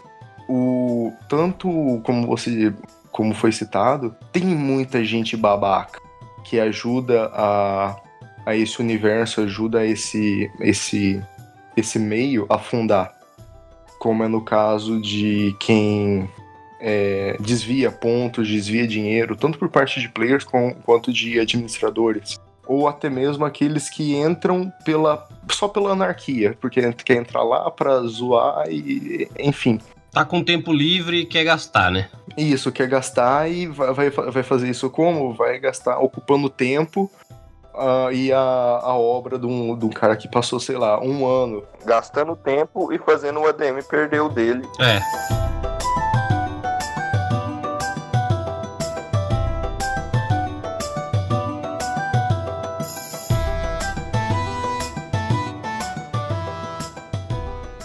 [0.49, 2.73] o tanto como você
[3.11, 6.01] como foi citado, tem muita gente babaca
[6.45, 7.97] que ajuda a,
[8.51, 11.23] a esse universo, ajuda esse esse
[11.77, 13.13] esse meio a fundar.
[13.99, 16.29] Como é no caso de quem
[16.81, 22.41] é, desvia pontos, desvia dinheiro, tanto por parte de players com, quanto de administradores.
[22.67, 28.01] Ou até mesmo aqueles que entram pela só pela anarquia, porque quer entrar lá pra
[28.03, 29.29] zoar e.
[29.39, 29.81] enfim.
[30.13, 32.09] Tá com tempo livre e quer gastar, né?
[32.37, 35.33] Isso, quer gastar e vai, vai, vai fazer isso como?
[35.35, 37.09] Vai gastar ocupando tempo
[37.81, 41.27] uh, e a, a obra de um, de um cara que passou, sei lá, um
[41.27, 41.65] ano.
[41.85, 44.69] Gastando tempo e fazendo o ADM perder o dele.
[44.79, 45.01] É.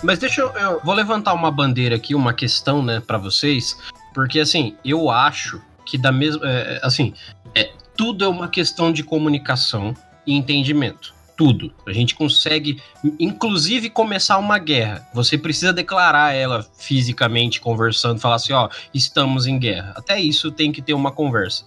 [0.04, 3.76] Mas deixa eu, eu vou levantar uma bandeira aqui, uma questão, né, para vocês,
[4.14, 7.12] porque assim, eu acho que da mesma, é, assim,
[7.56, 9.94] é, tudo é uma questão de comunicação
[10.26, 11.14] e entendimento.
[11.38, 11.74] Tudo.
[11.86, 12.82] A gente consegue,
[13.20, 15.06] inclusive, começar uma guerra.
[15.14, 19.94] Você precisa declarar ela fisicamente, conversando, falar assim: ó, estamos em guerra.
[19.98, 21.66] Até isso tem que ter uma conversa.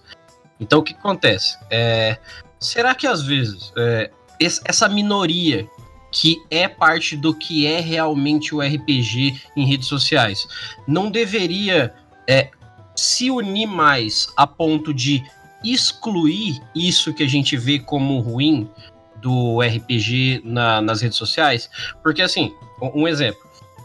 [0.59, 1.59] Então, o que acontece?
[1.71, 2.19] É,
[2.59, 4.11] será que às vezes é,
[4.41, 5.69] essa minoria
[6.11, 10.47] que é parte do que é realmente o RPG em redes sociais.
[10.87, 11.95] Não deveria
[12.27, 12.51] é,
[12.97, 15.23] se unir mais a ponto de
[15.65, 18.69] excluir isso que a gente vê como ruim
[19.17, 21.69] do RPG na, nas redes sociais,
[22.03, 22.53] porque assim,
[22.95, 23.41] um exemplo,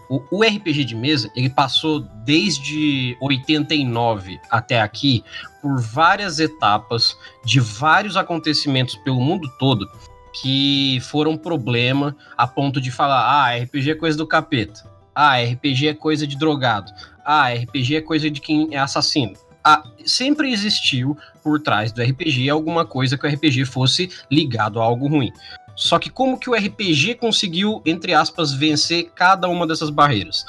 [0.09, 5.23] o, o, RPG de mesa ele passou desde 89 até aqui
[5.61, 9.89] por várias etapas de vários acontecimentos pelo mundo todo
[10.33, 14.83] que foram problema a ponto de falar: ah, RPG é coisa do capeta.
[15.15, 16.91] Ah, RPG é coisa de drogado.
[17.23, 19.33] Ah, RPG é coisa de quem é assassino.
[19.63, 24.83] Ah, sempre existiu por trás do RPG alguma coisa que o RPG fosse ligado a
[24.83, 25.31] algo ruim.
[25.75, 30.45] Só que como que o RPG conseguiu, entre aspas, vencer cada uma dessas barreiras?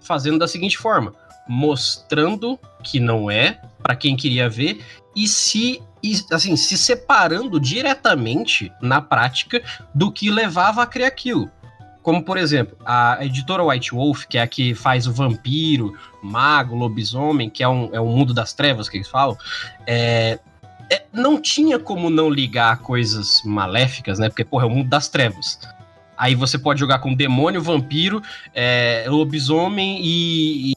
[0.00, 1.12] Fazendo da seguinte forma:
[1.48, 4.84] mostrando que não é para quem queria ver
[5.16, 9.60] e se e, assim, se separando diretamente na prática
[9.92, 11.50] do que levava a criar aquilo.
[12.08, 16.74] Como, por exemplo, a editora White Wolf, que é a que faz o vampiro, mago,
[16.74, 19.36] lobisomem, que é um, é um mundo das trevas que eles falam,
[19.86, 20.38] é,
[20.90, 24.30] é, não tinha como não ligar coisas maléficas, né?
[24.30, 25.60] Porque, porra, é o mundo das trevas.
[26.16, 28.22] Aí você pode jogar com demônio, vampiro,
[28.54, 30.76] é, lobisomem e, e,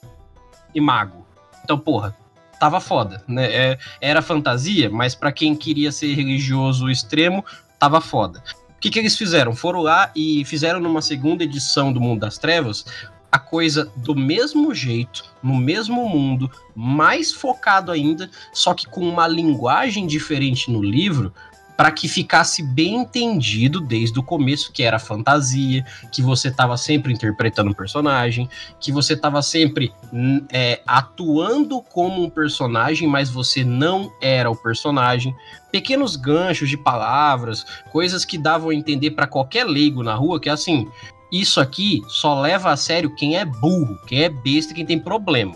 [0.76, 1.26] e mago.
[1.64, 2.14] Então, porra,
[2.60, 3.46] tava foda, né?
[3.46, 7.46] É, era fantasia, mas para quem queria ser religioso extremo,
[7.80, 8.44] tava foda.
[8.82, 9.56] O que, que eles fizeram?
[9.56, 12.84] Foram lá e fizeram numa segunda edição do Mundo das Trevas
[13.32, 19.28] a coisa do mesmo jeito, no mesmo mundo, mais focado ainda, só que com uma
[19.28, 21.32] linguagem diferente no livro,
[21.76, 27.14] para que ficasse bem entendido desde o começo que era fantasia, que você estava sempre
[27.14, 33.64] interpretando um personagem, que você estava sempre hum, é, atuando como um personagem, mas você
[33.64, 35.36] não era o personagem.
[35.72, 40.50] Pequenos ganchos de palavras, coisas que davam a entender para qualquer leigo na rua que
[40.50, 40.88] assim,
[41.32, 45.56] isso aqui só leva a sério quem é burro, quem é besta, quem tem problema.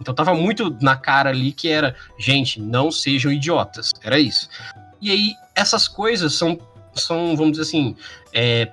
[0.00, 3.92] Então tava muito na cara ali que era, gente, não sejam idiotas.
[4.02, 4.48] Era isso.
[5.00, 6.58] E aí, essas coisas são,
[6.94, 7.96] são vamos dizer assim,
[8.32, 8.72] é,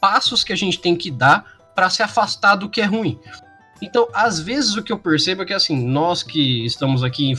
[0.00, 3.18] passos que a gente tem que dar para se afastar do que é ruim.
[3.82, 7.32] Então, às vezes o que eu percebo é que assim, nós que estamos aqui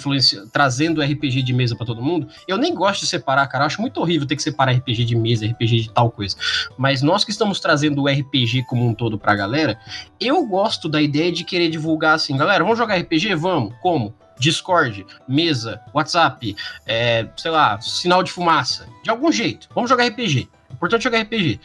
[0.51, 4.01] trazendo RPG de mesa para todo mundo, eu nem gosto de separar, cara, acho muito
[4.01, 6.35] horrível ter que separar RPG de mesa, RPG de tal coisa.
[6.77, 9.79] Mas nós que estamos trazendo o RPG como um todo pra galera,
[10.19, 13.35] eu gosto da ideia de querer divulgar assim, galera, vamos jogar RPG?
[13.35, 13.73] Vamos.
[13.81, 14.13] Como?
[14.39, 18.87] Discord, mesa, WhatsApp, é, sei lá, sinal de fumaça.
[19.03, 19.69] De algum jeito.
[19.73, 20.49] Vamos jogar RPG.
[20.71, 21.59] Importante jogar RPG.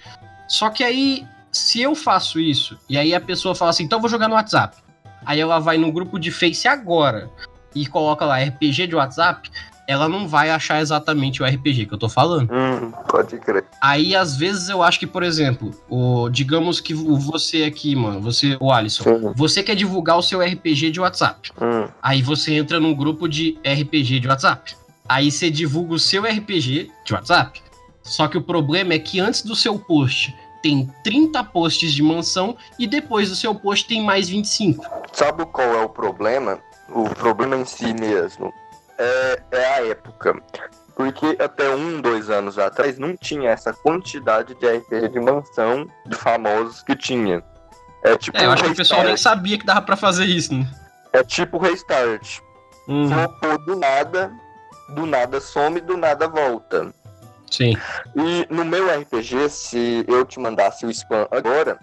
[0.48, 4.00] Só que aí, se eu faço isso, e aí a pessoa fala assim, então eu
[4.00, 4.76] vou jogar no WhatsApp.
[5.24, 7.30] Aí ela vai no grupo de Face agora
[7.74, 9.50] e coloca lá RPG de WhatsApp.
[9.88, 12.52] Ela não vai achar exatamente o RPG que eu tô falando.
[12.52, 13.64] Hum, pode crer.
[13.80, 18.58] Aí, às vezes, eu acho que, por exemplo, o, digamos que você aqui, mano, você,
[18.60, 19.32] o Alisson, Sim.
[19.34, 21.50] você quer divulgar o seu RPG de WhatsApp.
[21.58, 24.76] Hum, Aí você entra num grupo de RPG de WhatsApp.
[25.08, 27.62] Aí você divulga o seu RPG de WhatsApp.
[28.02, 32.58] Só que o problema é que antes do seu post tem 30 posts de mansão
[32.78, 34.84] e depois do seu post tem mais 25.
[35.14, 36.58] Sabe qual é o problema?
[36.90, 38.52] O problema em si mesmo
[38.98, 40.34] é, é a época.
[40.94, 46.16] Porque até um, dois anos atrás não tinha essa quantidade de RPG de mansão de
[46.16, 47.42] famosos que tinha.
[48.02, 50.24] É tipo É, eu um acho que o pessoal nem sabia que dava pra fazer
[50.24, 50.68] isso, né?
[51.12, 52.40] É tipo restart.
[52.88, 53.08] Uhum.
[53.08, 54.32] Flopou do nada,
[54.90, 56.92] do nada some, do nada volta.
[57.50, 57.76] Sim.
[58.16, 61.78] E no meu RPG, se eu te mandasse o spam agora,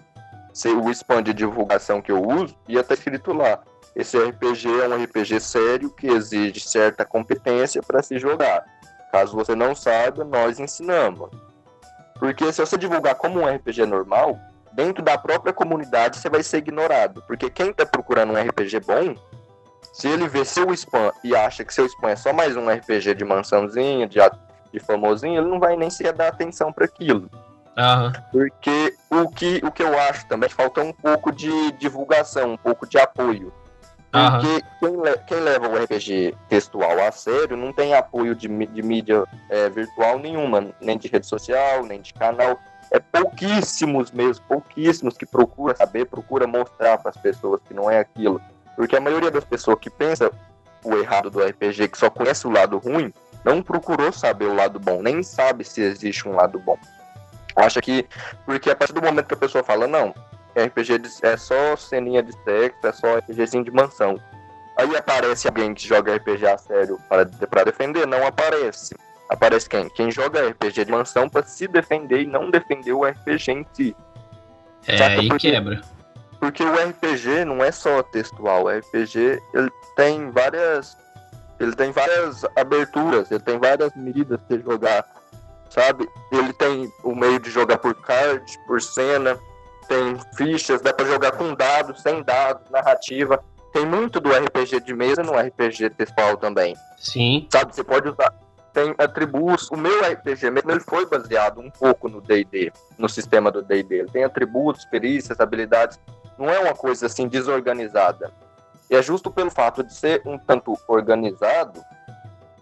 [0.52, 3.60] se o spam de divulgação que eu uso, ia estar escrito lá.
[3.96, 8.62] Esse RPG é um RPG sério que exige certa competência para se jogar.
[9.10, 11.30] Caso você não saiba, nós ensinamos.
[12.18, 14.38] Porque se você divulgar como um RPG normal,
[14.74, 17.22] dentro da própria comunidade você vai ser ignorado.
[17.26, 19.14] Porque quem está procurando um RPG bom,
[19.94, 23.14] se ele vê seu spam e acha que seu spam é só mais um RPG
[23.14, 24.18] de mansãozinha, de,
[24.70, 27.30] de famosinho, ele não vai nem sequer dar atenção para aquilo.
[27.78, 28.12] Aham.
[28.30, 32.86] Porque o que, o que eu acho também falta um pouco de divulgação, um pouco
[32.86, 33.50] de apoio.
[34.40, 38.82] Porque quem, le- quem leva o RPG textual a sério não tem apoio de, de
[38.82, 42.58] mídia é, virtual nenhuma, nem de rede social, nem de canal.
[42.90, 47.98] É pouquíssimos mesmo, pouquíssimos que procura saber, procura mostrar para as pessoas que não é
[47.98, 48.40] aquilo.
[48.76, 50.30] Porque a maioria das pessoas que pensa
[50.84, 53.12] o errado do RPG, que só conhece o lado ruim,
[53.44, 56.76] não procurou saber o lado bom, nem sabe se existe um lado bom.
[57.56, 58.06] Acha que.
[58.44, 60.14] Porque a partir do momento que a pessoa fala, não,
[60.56, 64.20] RPG de- é só ceninha de sexo, é só RPGzinho de mansão.
[64.76, 68.06] Aí aparece alguém que joga RPG a sério para, para defender?
[68.06, 68.94] Não aparece.
[69.28, 69.88] Aparece quem?
[69.90, 73.96] Quem joga RPG de mansão para se defender e não defender o RPG em si.
[74.86, 75.50] É, Saca aí por quê?
[75.52, 75.80] quebra.
[76.38, 80.96] Porque o RPG não é só textual, o RPG ele tem várias
[81.58, 85.04] ele tem várias aberturas, ele tem várias medidas de jogar,
[85.70, 86.06] sabe?
[86.30, 89.38] Ele tem o meio de jogar por card, por cena,
[89.86, 93.42] tem fichas, dá pra jogar com dados, sem dados, narrativa.
[93.72, 97.46] Tem muito do RPG de mesa no RPG textual também Sim.
[97.50, 97.74] sabe?
[97.74, 98.32] Você pode usar.
[98.72, 99.70] Tem atributos.
[99.70, 104.00] O meu RPG mesmo ele foi baseado um pouco no D&D, no sistema do D&D.
[104.00, 105.98] Ele tem atributos, perícias, habilidades.
[106.38, 108.32] Não é uma coisa assim desorganizada.
[108.90, 111.82] E é justo pelo fato de ser um tanto organizado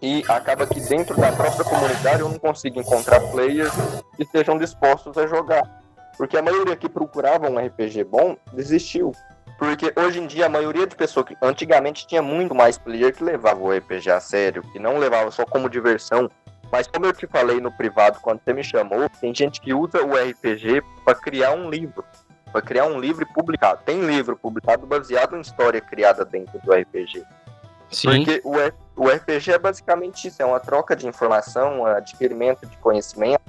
[0.01, 3.73] e acaba que dentro da própria comunidade eu não consigo encontrar players
[4.15, 5.84] que estejam dispostos a jogar.
[6.17, 9.11] Porque a maioria que procurava um RPG bom desistiu.
[9.57, 13.23] Porque hoje em dia a maioria de pessoas que antigamente tinha muito mais player que
[13.23, 16.29] levava o RPG a sério, que não levava só como diversão.
[16.71, 20.03] Mas como eu te falei no privado quando você me chamou, tem gente que usa
[20.03, 22.03] o RPG para criar um livro,
[22.51, 23.77] para criar um livro e publicar.
[23.77, 27.23] Tem livro publicado baseado em história criada dentro do RPG.
[27.89, 28.07] Sim.
[28.07, 28.55] Porque o,
[29.03, 33.41] o RPG é basicamente isso, é uma troca de informação, um adquirimento de conhecimento.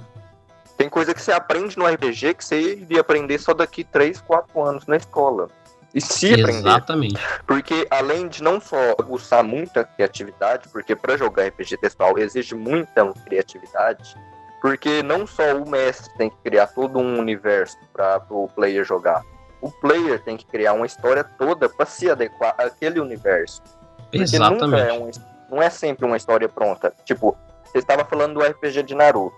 [0.77, 4.61] Tem coisa que você aprende no RPG que você iria aprender só daqui 3, 4
[4.61, 5.49] anos na escola.
[5.93, 6.59] E se aprender.
[6.59, 7.19] Exatamente.
[7.47, 13.11] Porque além de não só usar muita criatividade, porque para jogar RPG textual exige muita
[13.25, 14.15] criatividade,
[14.61, 19.23] porque não só o mestre tem que criar todo um universo para o player jogar.
[19.59, 23.63] O player tem que criar uma história toda para se adequar àquele universo.
[23.97, 24.87] Porque Exatamente.
[24.87, 25.09] é um,
[25.49, 26.93] não é sempre uma história pronta.
[27.05, 27.35] Tipo,
[27.65, 29.35] você estava falando do RPG de Naruto.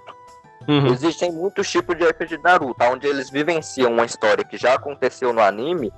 [0.68, 0.88] Uhum.
[0.88, 5.34] Existem muitos tipos de RPG de Naruto, onde eles vivenciam uma história que já aconteceu
[5.34, 5.92] no anime,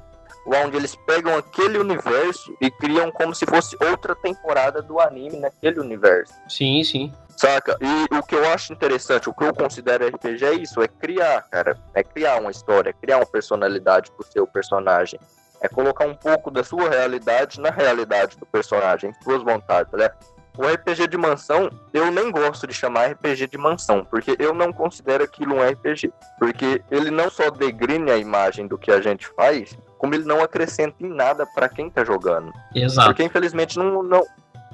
[0.46, 5.80] onde eles pegam aquele universo e criam como se fosse outra temporada do anime naquele
[5.80, 6.34] universo.
[6.48, 7.14] Sim, sim.
[7.36, 7.76] Saca?
[7.82, 11.42] E o que eu acho interessante, o que eu considero RPG é isso, é criar,
[11.50, 11.78] cara.
[11.94, 15.20] É criar uma história, criar uma personalidade pro seu personagem.
[15.60, 20.10] É colocar um pouco da sua realidade na realidade do personagem, suas vontades, né?
[20.58, 24.74] O RPG de mansão, eu nem gosto de chamar RPG de mansão, porque eu não
[24.74, 26.12] considero aquilo um RPG.
[26.38, 30.42] Porque ele não só degrine a imagem do que a gente faz, como ele não
[30.42, 32.52] acrescenta em nada para quem tá jogando.
[32.76, 33.08] Exato.
[33.08, 34.26] Porque infelizmente não, não,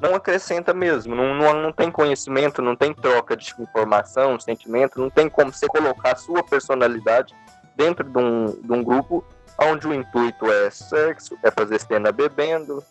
[0.02, 1.16] não acrescenta mesmo.
[1.16, 5.68] Não, não, não tem conhecimento, não tem troca de informação, sentimento, não tem como você
[5.68, 7.36] colocar a sua personalidade
[7.76, 9.24] dentro de um, de um grupo
[9.60, 12.84] onde o intuito é sexo, é fazer cena bebendo,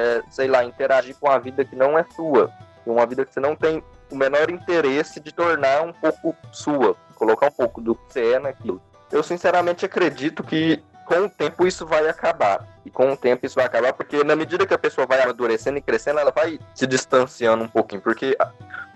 [0.00, 2.50] é, sei lá, interagir com a vida que não é sua.
[2.86, 7.48] Uma vida que você não tem o menor interesse de tornar um pouco sua, colocar
[7.48, 8.80] um pouco do que você é naquilo.
[9.12, 12.64] Eu sinceramente acredito que com o tempo isso vai acabar.
[12.86, 15.76] E com o tempo isso vai acabar, porque na medida que a pessoa vai amadurecendo
[15.76, 18.00] e crescendo, ela vai se distanciando um pouquinho.
[18.00, 18.38] Porque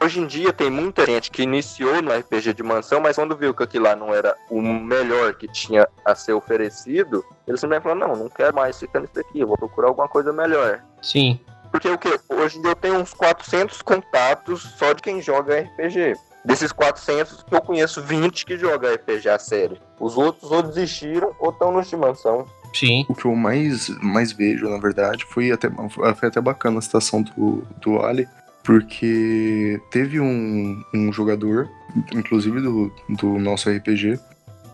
[0.00, 3.52] hoje em dia tem muita gente que iniciou no RPG de mansão, mas quando viu
[3.52, 8.14] que aquilo lá não era o melhor que tinha a ser oferecido, eles simplesmente falaram:
[8.14, 10.80] não, não quero mais ficar nisso aqui, eu vou procurar alguma coisa melhor.
[11.02, 11.40] Sim.
[11.72, 12.20] Porque o que?
[12.28, 16.14] Hoje em dia eu tenho uns 400 contatos só de quem joga RPG.
[16.44, 19.78] Desses 400, eu conheço 20 que jogam RPG a sério.
[19.98, 22.46] Os outros ou desistiram ou estão no mansão.
[22.74, 23.06] Sim.
[23.08, 27.22] O que eu mais, mais vejo, na verdade, foi até, foi até bacana a citação
[27.22, 28.28] do, do Ali,
[28.62, 31.70] porque teve um, um jogador,
[32.12, 34.18] inclusive do, do nosso RPG,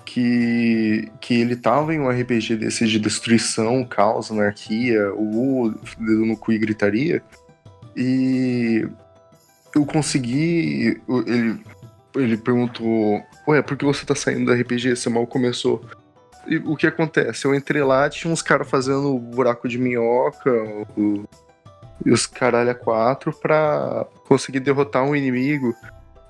[0.05, 6.37] que, que ele tava em um RPG desses de destruição, caos, anarquia, o dedo no
[6.37, 7.23] cu e gritaria,
[7.95, 8.89] e
[9.75, 11.01] eu consegui.
[11.27, 11.61] Ele,
[12.14, 14.97] ele perguntou: Ué, por que você tá saindo do RPG?
[14.97, 15.85] Você mal começou.
[16.47, 17.45] E o que acontece?
[17.45, 20.51] Eu entrei lá, tinha uns caras fazendo buraco de minhoca
[20.97, 21.25] o,
[22.05, 25.75] e os caralho a quatro pra conseguir derrotar um inimigo.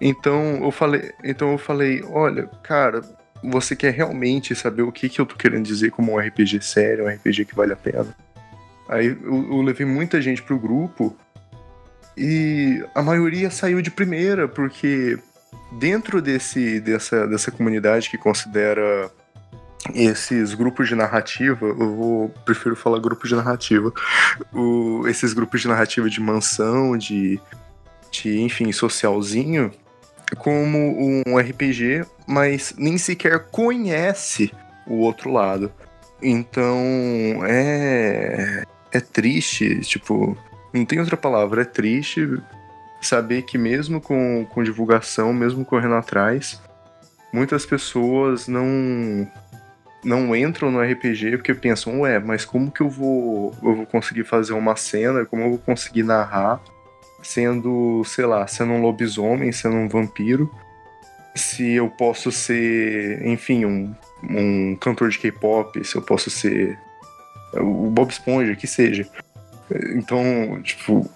[0.00, 3.02] Então eu falei, então eu falei, olha, cara,
[3.42, 7.04] você quer realmente saber o que, que eu tô querendo dizer como um RPG sério,
[7.04, 8.14] um RPG que vale a pena?
[8.88, 11.16] Aí eu, eu levei muita gente pro grupo
[12.16, 15.18] e a maioria saiu de primeira, porque
[15.72, 19.10] dentro desse, dessa, dessa comunidade que considera
[19.94, 23.92] esses grupos de narrativa, eu vou, prefiro falar grupos de narrativa,
[24.52, 27.40] o, esses grupos de narrativa de mansão, de,
[28.10, 29.72] de enfim, socialzinho,
[30.38, 34.52] como um RPG, mas nem sequer conhece
[34.86, 35.72] o outro lado.
[36.22, 36.76] Então
[37.46, 40.36] é é triste, tipo,
[40.72, 42.40] não tem outra palavra, é triste
[43.00, 46.60] saber que mesmo com, com divulgação, mesmo correndo atrás,
[47.32, 49.30] muitas pessoas não
[50.02, 54.24] não entram no RPG porque pensam, ué, mas como que eu vou eu vou conseguir
[54.24, 56.60] fazer uma cena, como eu vou conseguir narrar
[57.22, 60.50] sendo, sei lá, sendo um lobisomem, sendo um vampiro,
[61.34, 66.78] se eu posso ser, enfim, um, um cantor de K-pop, se eu posso ser
[67.54, 69.06] o Bob Esponja, que seja.
[69.94, 71.08] Então, tipo,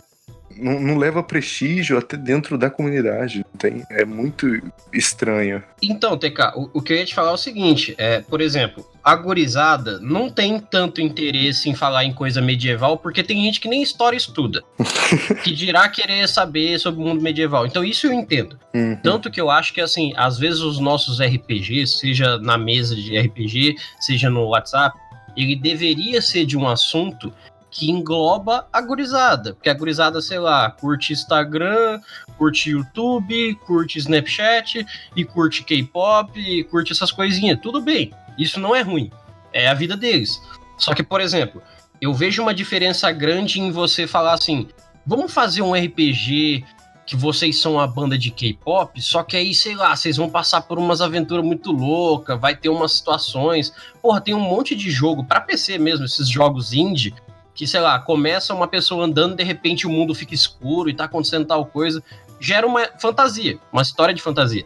[0.57, 3.45] não, não, leva prestígio até dentro da comunidade.
[3.59, 4.47] Tem, é muito
[4.93, 5.63] estranho.
[5.83, 8.87] Então, TK, o, o, que eu ia te falar é o seguinte: é, por exemplo,
[9.03, 13.69] a gorizada não tem tanto interesse em falar em coisa medieval, porque tem gente que
[13.69, 14.63] nem história estuda.
[15.43, 17.67] que dirá querer saber sobre o mundo medieval.
[17.67, 18.59] Então, isso eu entendo.
[18.75, 18.97] Uhum.
[19.03, 23.19] Tanto que eu acho que, assim, às vezes os nossos RPGs, seja na mesa de
[23.19, 24.99] RPG, seja no WhatsApp,
[25.37, 27.33] ele deveria ser de um assunto
[27.75, 29.53] que engloba a gurizada.
[29.53, 32.01] Porque a gurizada, sei lá, curte Instagram,
[32.39, 37.59] curte YouTube, curte Snapchat e curte K-pop curte essas coisinhas.
[37.61, 39.11] Tudo bem, isso não é ruim.
[39.53, 40.41] É a vida deles.
[40.79, 41.61] Só que, por exemplo,
[42.01, 44.69] eu vejo uma diferença grande em você falar assim:
[45.05, 46.65] vamos fazer um RPG
[47.07, 50.63] que vocês são uma banda de K-pop, só que aí, sei lá, vocês vão passar
[50.63, 53.73] por umas aventuras muito loucas, vai ter umas situações.
[54.01, 57.15] Porra, tem um monte de jogo para PC mesmo, esses jogos indie,
[57.55, 61.05] que, sei lá, começa uma pessoa andando, de repente o mundo fica escuro e tá
[61.05, 62.03] acontecendo tal coisa,
[62.41, 64.65] gera uma fantasia, uma história de fantasia.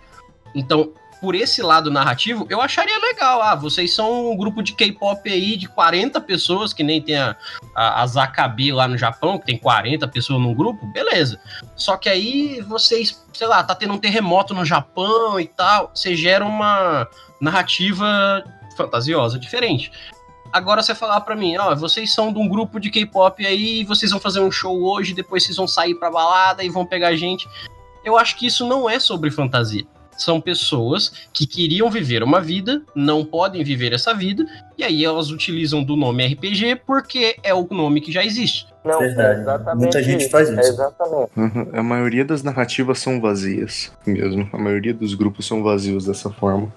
[0.54, 3.42] Então, por esse lado narrativo, eu acharia legal.
[3.42, 7.36] Ah, vocês são um grupo de K-pop aí de 40 pessoas, que nem tem a,
[7.74, 8.06] a, a
[8.72, 11.40] lá no Japão, que tem 40 pessoas num grupo, beleza.
[11.76, 16.16] Só que aí vocês, sei lá, tá tendo um terremoto no Japão e tal, você
[16.16, 17.08] gera uma
[17.40, 18.44] narrativa
[18.76, 19.90] fantasiosa diferente.
[20.52, 24.10] Agora você falar para mim, ó, vocês são de um grupo de K-pop aí, vocês
[24.10, 27.48] vão fazer um show hoje, depois vocês vão sair pra balada e vão pegar gente.
[28.04, 29.84] Eu acho que isso não é sobre fantasia.
[30.16, 34.44] São pessoas que queriam viver uma vida, não podem viver essa vida,
[34.76, 38.66] e aí elas utilizam do nome RPG porque é o nome que já existe.
[38.84, 39.38] Não, Verdade.
[39.38, 40.30] É exatamente Muita gente isso.
[40.30, 40.58] faz isso.
[40.58, 41.30] É exatamente.
[41.36, 41.68] Uhum.
[41.72, 44.48] A maioria das narrativas são vazias mesmo.
[44.52, 46.72] A maioria dos grupos são vazios dessa forma.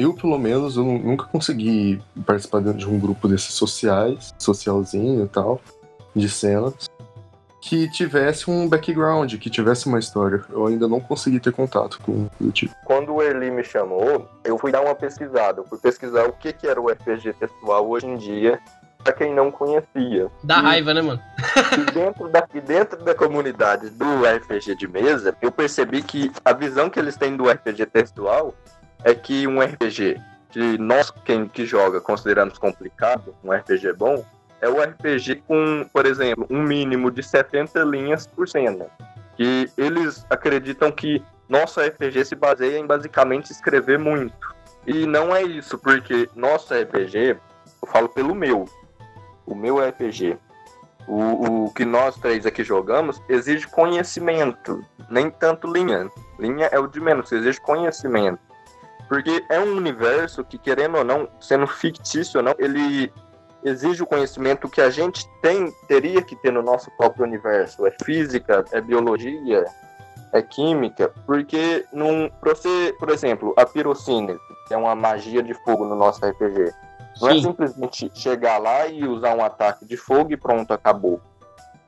[0.00, 5.60] Eu, pelo menos, eu nunca consegui participar de um grupo desses sociais, socialzinho e tal,
[6.16, 6.88] de cenas,
[7.60, 10.42] que tivesse um background, que tivesse uma história.
[10.48, 12.74] Eu ainda não consegui ter contato com o tipo.
[12.86, 15.60] Quando o Eli me chamou, eu fui dar uma pesquisada.
[15.60, 18.58] Eu fui pesquisar o que, que era o RPG textual hoje em dia,
[19.04, 20.30] pra quem não conhecia.
[20.42, 21.20] Dá e, raiva, né, mano?
[21.78, 26.54] e, dentro da, e dentro da comunidade do RPG de mesa, eu percebi que a
[26.54, 28.54] visão que eles têm do RPG textual
[29.04, 30.20] é que um RPG
[30.50, 34.24] que nós, quem que joga, consideramos complicado, um RPG bom,
[34.60, 38.86] é o RPG com, por exemplo, um mínimo de 70 linhas por cena.
[39.36, 44.54] Que eles acreditam que nosso RPG se baseia em basicamente escrever muito.
[44.86, 47.38] E não é isso, porque nosso RPG
[47.82, 48.66] Eu falo pelo meu.
[49.46, 50.36] O meu RPG.
[51.06, 56.08] O, o que nós três aqui jogamos exige conhecimento, nem tanto linha.
[56.38, 58.49] Linha é o de menos, exige conhecimento.
[59.10, 63.12] Porque é um universo que, querendo ou não, sendo fictício ou não, ele
[63.64, 67.84] exige o conhecimento que a gente tem, teria que ter no nosso próprio universo.
[67.84, 69.64] É física, é biologia,
[70.32, 74.38] é química, porque num, você, por exemplo, a pirocine,
[74.68, 76.72] que é uma magia de fogo no nosso RPG,
[77.20, 81.20] não é simplesmente chegar lá e usar um ataque de fogo e pronto, acabou.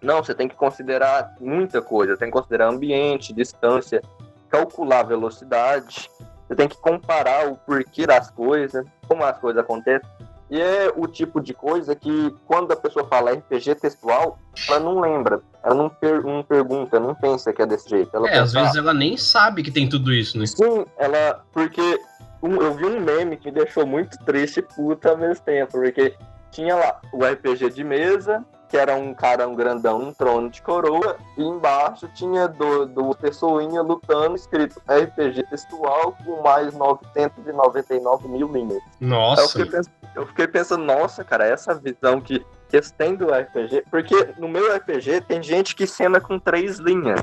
[0.03, 4.03] Não, você tem que considerar muita coisa, tem que considerar ambiente, distância,
[4.51, 6.11] calcular a velocidade,
[6.53, 10.09] você tem que comparar o porquê das coisas, como as coisas acontecem.
[10.51, 14.39] E é o tipo de coisa que, quando a pessoa fala RPG textual,
[14.69, 18.15] ela não lembra, ela não, per não pergunta, não pensa que é desse jeito.
[18.15, 20.45] Ela é, pensa, às vezes ela nem sabe que tem tudo isso, né?
[20.45, 21.43] Sim, ela.
[21.53, 21.99] Porque
[22.43, 25.73] um, eu vi um meme que me deixou muito triste e puta ao mesmo tempo,
[25.73, 26.15] porque
[26.51, 30.63] tinha lá o RPG de mesa, que era um cara um grandão num trono de
[30.63, 38.51] coroa, e embaixo tinha do, do Pessoinha lutando, escrito RPG textual com mais 999 mil
[38.51, 38.83] linhas.
[38.99, 39.43] Nossa!
[39.43, 42.39] Eu fiquei, pensando, eu fiquei pensando, nossa, cara, essa visão que,
[42.71, 46.79] que eles têm do RPG, porque no meu RPG tem gente que cena com três
[46.79, 47.21] linhas.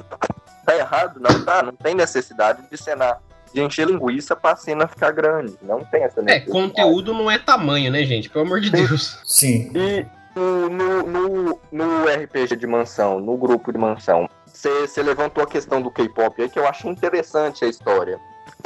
[0.63, 1.19] Tá errado?
[1.19, 3.19] Não tá, não tem necessidade de cenar
[3.51, 5.57] de encher linguiça pra cena ficar grande.
[5.63, 6.47] Não tem essa é, necessidade.
[6.47, 8.29] É, conteúdo não é tamanho, né, gente?
[8.29, 9.19] Pelo amor de Deus.
[9.25, 9.71] Sim.
[9.73, 15.81] E no, no, no RPG de mansão, no grupo de mansão, você levantou a questão
[15.81, 18.19] do K-pop aí, que eu acho interessante a história.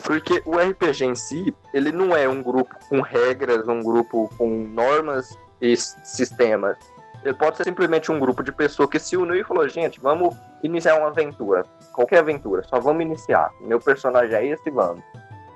[0.03, 4.49] Porque o RPG em si, ele não é um grupo com regras, um grupo com
[4.49, 6.77] normas e sistemas.
[7.23, 10.35] Ele pode ser simplesmente um grupo de pessoas que se uniu e falou, gente, vamos
[10.61, 11.63] iniciar uma aventura.
[11.93, 13.51] Qualquer aventura, só vamos iniciar.
[13.61, 15.03] Meu personagem é esse, vamos.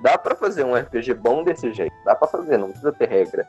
[0.01, 3.47] Dá para fazer um RPG bom desse jeito, dá para fazer, não precisa ter regra.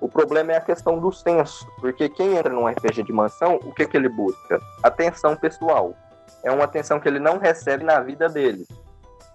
[0.00, 3.72] O problema é a questão do senso, porque quem entra num RPG de mansão, o
[3.72, 4.58] que, que ele busca?
[4.82, 5.94] Atenção pessoal.
[6.42, 8.66] É uma atenção que ele não recebe na vida dele.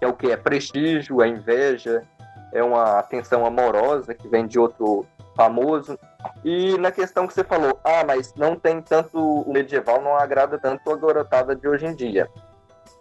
[0.00, 0.30] É o que?
[0.30, 2.02] É prestígio, é inveja,
[2.52, 5.06] é uma atenção amorosa que vem de outro
[5.36, 5.98] famoso.
[6.44, 9.18] E na questão que você falou, ah, mas não tem tanto.
[9.18, 12.28] O medieval não agrada tanto a garotada de hoje em dia.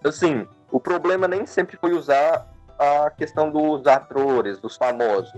[0.04, 2.46] Assim, o problema nem sempre foi usar
[2.78, 5.34] a questão dos atores, dos famosos.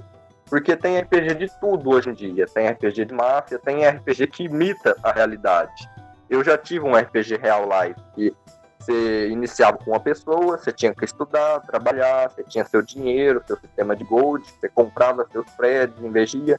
[0.49, 2.45] Porque tem RPG de tudo hoje em dia.
[2.47, 5.89] Tem RPG de máfia, tem RPG que imita a realidade.
[6.29, 8.33] Eu já tive um RPG real life que
[8.79, 13.57] você iniciava com uma pessoa, você tinha que estudar, trabalhar, você tinha seu dinheiro, seu
[13.57, 16.57] sistema de gold, você comprava seus prédios, investia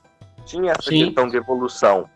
[0.49, 1.07] tinha essa Sim.
[1.07, 2.09] questão de evolução.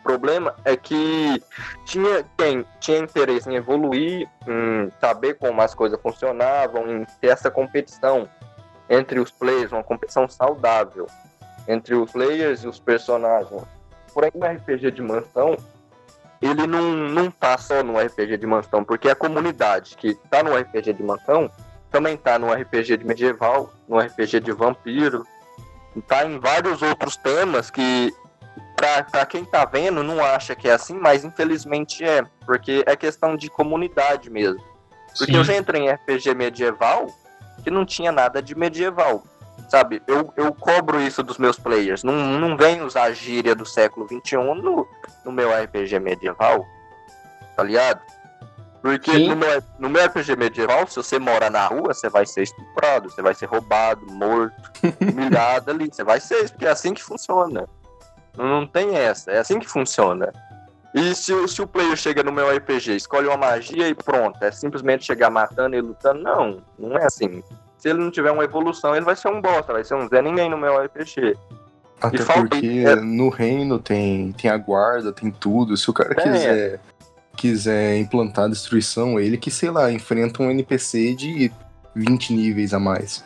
[0.00, 1.42] O problema é que
[1.84, 7.50] tinha quem tinha interesse em evoluir, em saber como as coisas funcionavam, em ter essa
[7.50, 8.26] competição
[8.88, 11.06] entre os players, uma competição saudável
[11.66, 13.62] entre os players e os personagens.
[14.14, 15.56] Porém, o RPG de mansão,
[16.40, 20.56] ele não, não tá só no RPG de mansão, porque a comunidade que tá no
[20.56, 21.50] RPG de mansão
[21.90, 25.26] também tá no RPG de medieval, no RPG de vampiro,
[26.06, 28.12] tá em vários outros temas que
[28.76, 33.36] para quem tá vendo não acha que é assim, mas infelizmente é, porque é questão
[33.36, 34.62] de comunidade mesmo.
[35.16, 35.38] Porque Sim.
[35.38, 37.08] eu já entrei em RPG medieval
[37.62, 39.22] que não tinha nada de medieval.
[39.68, 42.02] Sabe, eu, eu cobro isso dos meus players.
[42.02, 44.88] Não, não vem usar a gíria do século XXI no,
[45.24, 46.66] no meu RPG medieval.
[47.54, 48.00] Tá ligado?
[48.80, 52.44] Porque no meu, no meu RPG medieval, se você mora na rua, você vai ser
[52.44, 54.70] estuprado, você vai ser roubado, morto,
[55.02, 55.88] humilhado ali.
[55.92, 57.68] Você vai ser porque é assim que funciona.
[58.36, 60.32] Não tem essa, é assim que funciona.
[60.94, 64.50] E se, se o player chega no meu RPG, escolhe uma magia e pronto, é
[64.50, 67.42] simplesmente chegar matando e lutando, não, não é assim.
[67.76, 70.22] Se ele não tiver uma evolução, ele vai ser um bosta, vai ser um Zé
[70.22, 71.36] Ninguém no meu RPG.
[72.00, 72.96] Até porque é...
[72.96, 75.76] no reino tem, tem a guarda, tem tudo.
[75.76, 76.22] Se o cara é.
[76.22, 76.80] quiser
[77.38, 81.52] quiser implantar a destruição, ele que, sei lá, enfrenta um NPC de
[81.94, 83.24] 20 níveis a mais.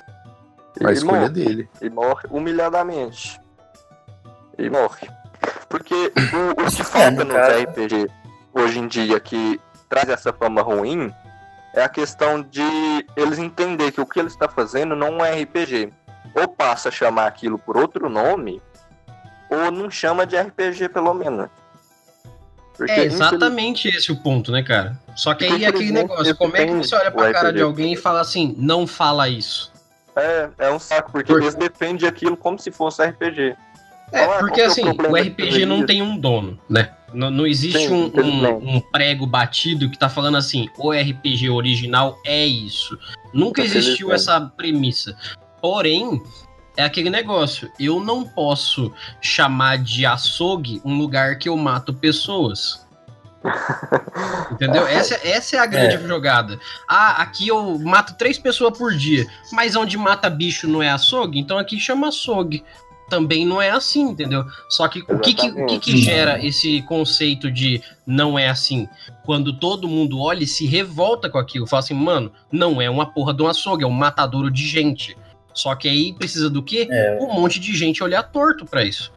[0.85, 1.69] A escolha morre, dele.
[1.81, 3.41] E morre humilhadamente.
[4.59, 5.09] E morre.
[5.73, 8.07] Porque o, o que falta no RPG
[8.53, 9.59] hoje em dia que
[9.89, 11.11] traz essa fama ruim
[11.73, 12.63] é a questão de
[13.17, 15.91] eles entender que o que ele está fazendo não é RPG.
[16.35, 18.61] Ou passa a chamar aquilo por outro nome,
[19.49, 21.49] ou não chama de RPG pelo menos.
[22.77, 24.99] Porque, é exatamente esse o ponto, né, cara?
[25.17, 27.95] Só que aí é aquele negócio, como é que você olha pra cara de alguém
[27.95, 29.73] e fala assim, não fala isso?
[30.17, 33.57] É, é um saco, porque eles defendem aquilo como se fosse RPG.
[34.13, 36.93] É, porque é assim, o, o RPG não tem um dono, né?
[37.15, 41.51] Não, não existe Sim, um, um, um, prego batido que tá falando assim, o RPG
[41.51, 42.99] original é isso.
[43.33, 45.17] Nunca existiu essa premissa.
[45.61, 46.23] Porém,
[46.77, 47.71] é aquele negócio.
[47.79, 52.87] Eu não posso chamar de açougue um lugar que eu mato pessoas.
[54.53, 54.87] Entendeu?
[54.87, 56.07] Essa, essa é a grande é.
[56.07, 56.59] jogada.
[56.89, 61.39] Ah, aqui eu mato três pessoas por dia, mas onde mata bicho não é açougue,
[61.39, 62.65] então aqui chama açougue.
[63.13, 64.43] Também não é assim, entendeu?
[64.71, 68.89] Só que o que, que, que gera esse conceito de não é assim?
[69.23, 73.05] Quando todo mundo olha e se revolta com aquilo, fala assim, mano, não é uma
[73.05, 75.15] porra de um açougue, é um matadouro de gente.
[75.53, 76.89] Só que aí precisa do quê?
[76.91, 77.19] É.
[77.21, 79.13] Um monte de gente olhar torto para isso.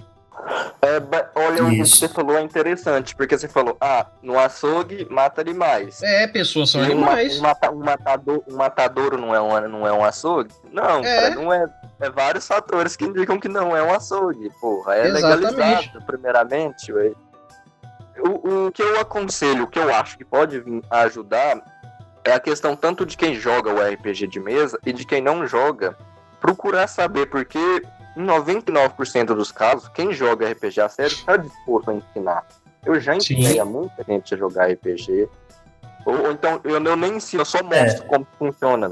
[0.82, 1.02] É,
[1.34, 6.02] olha, o que você falou é interessante, porque você falou, ah, no açougue mata animais.
[6.04, 7.40] É, pessoas são e animais.
[7.40, 10.54] Um, mata, um, matador, um matadouro não é um, não é um açougue?
[10.72, 11.22] Não, é.
[11.22, 11.66] Cara, não é.
[12.00, 14.96] É vários fatores que indicam que não é um açougue, porra.
[14.96, 15.56] É Exatamente.
[15.56, 17.14] legalizado, primeiramente, ué.
[18.20, 21.62] O, o que eu aconselho, o que eu acho que pode vir ajudar
[22.24, 25.48] é a questão tanto de quem joga o RPG de mesa e de quem não
[25.48, 25.98] joga
[26.40, 27.82] procurar saber, porque
[28.16, 32.46] em 99% dos casos, quem joga RPG a sério está disposto a ensinar.
[32.86, 35.28] Eu já ensinei a muita gente a jogar RPG.
[36.06, 38.08] Ou, ou então, eu, eu, nem ensino, eu só mostro é.
[38.08, 38.92] como funciona.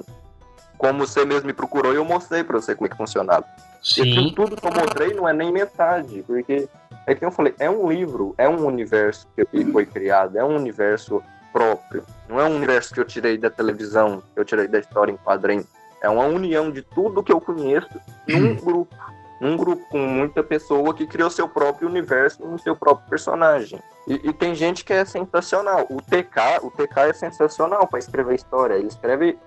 [0.78, 3.46] Como você mesmo me procurou, eu mostrei para você como é que funcionava.
[3.82, 4.04] Sim.
[4.04, 6.68] E tudo que eu mostrei não é nem metade, porque
[7.06, 10.56] é que eu falei, é um livro, é um universo que foi criado, é um
[10.56, 11.22] universo
[11.52, 12.04] próprio.
[12.28, 15.18] Não é um universo que eu tirei da televisão, que eu tirei da história em
[15.18, 15.66] quadrinho.
[16.02, 17.88] É uma união de tudo que eu conheço
[18.28, 18.56] num hum.
[18.56, 18.96] grupo.
[19.44, 23.78] Num grupo com muita pessoa que criou seu próprio universo no seu próprio personagem.
[24.08, 25.86] E, e, tem gente que é sensacional.
[25.90, 28.76] O TK, o TK é sensacional para escrever história.
[28.76, 29.38] Ele escreve.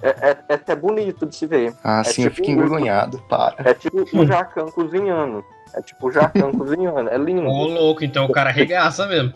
[0.00, 1.74] É, é, é, até bonito de se ver.
[1.84, 3.56] Ah, é sim, tipo eu fico envergonhado, para.
[3.58, 5.44] É tipo o Jacan cozinhando.
[5.74, 7.10] É tipo o Jacan cozinhando.
[7.10, 7.46] É lindo.
[7.46, 9.34] Ô, louco, então o cara arregaça mesmo.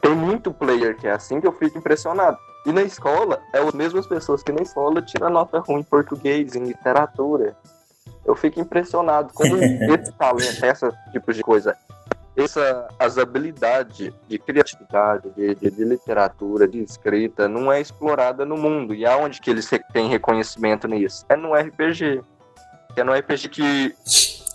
[0.00, 2.38] Tem muito player que é assim que eu fico impressionado.
[2.64, 6.54] E na escola, é as mesmas pessoas que na escola tiram nota ruim em português,
[6.54, 7.56] em literatura.
[8.30, 11.76] Eu fico impressionado como esse talento, esse tipo de coisa,
[12.36, 18.56] essa, as habilidades de criatividade, de, de, de, literatura, de escrita, não é explorada no
[18.56, 18.94] mundo.
[18.94, 21.24] E aonde que eles têm reconhecimento nisso?
[21.28, 22.22] É no RPG.
[22.96, 23.94] É no RPG que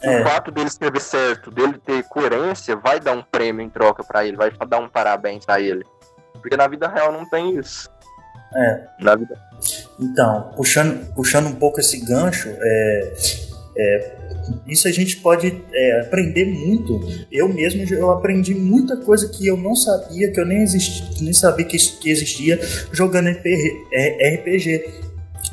[0.02, 0.22] é.
[0.22, 4.26] o fato dele escrever certo, dele ter coerência, vai dar um prêmio em troca para
[4.26, 5.86] ele, vai dar um parabéns para ele.
[6.34, 7.90] Porque na vida real não tem isso.
[8.56, 8.88] É.
[9.00, 9.38] Na vida.
[10.00, 13.14] Então, puxando, puxando um pouco esse gancho, é,
[13.78, 14.16] é,
[14.68, 17.02] isso a gente pode é, aprender muito.
[17.32, 21.34] Eu mesmo eu aprendi muita coisa que eu não sabia, que eu nem, existi, nem
[21.34, 22.60] sabia que, que existia
[22.92, 23.84] jogando RPG.
[23.92, 24.36] É,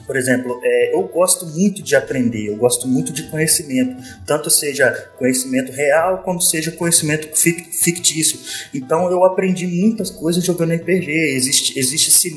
[0.07, 4.91] por exemplo, é, eu gosto muito de aprender, eu gosto muito de conhecimento, tanto seja
[5.19, 8.39] conhecimento real quanto seja conhecimento fictício.
[8.75, 11.11] Então eu aprendi muitas coisas jogando RPG.
[11.35, 12.31] Existe, existe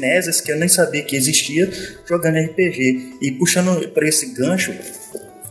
[0.43, 1.69] que eu nem sabia que existia
[2.05, 3.17] jogando RPG.
[3.21, 4.73] E puxando para esse gancho,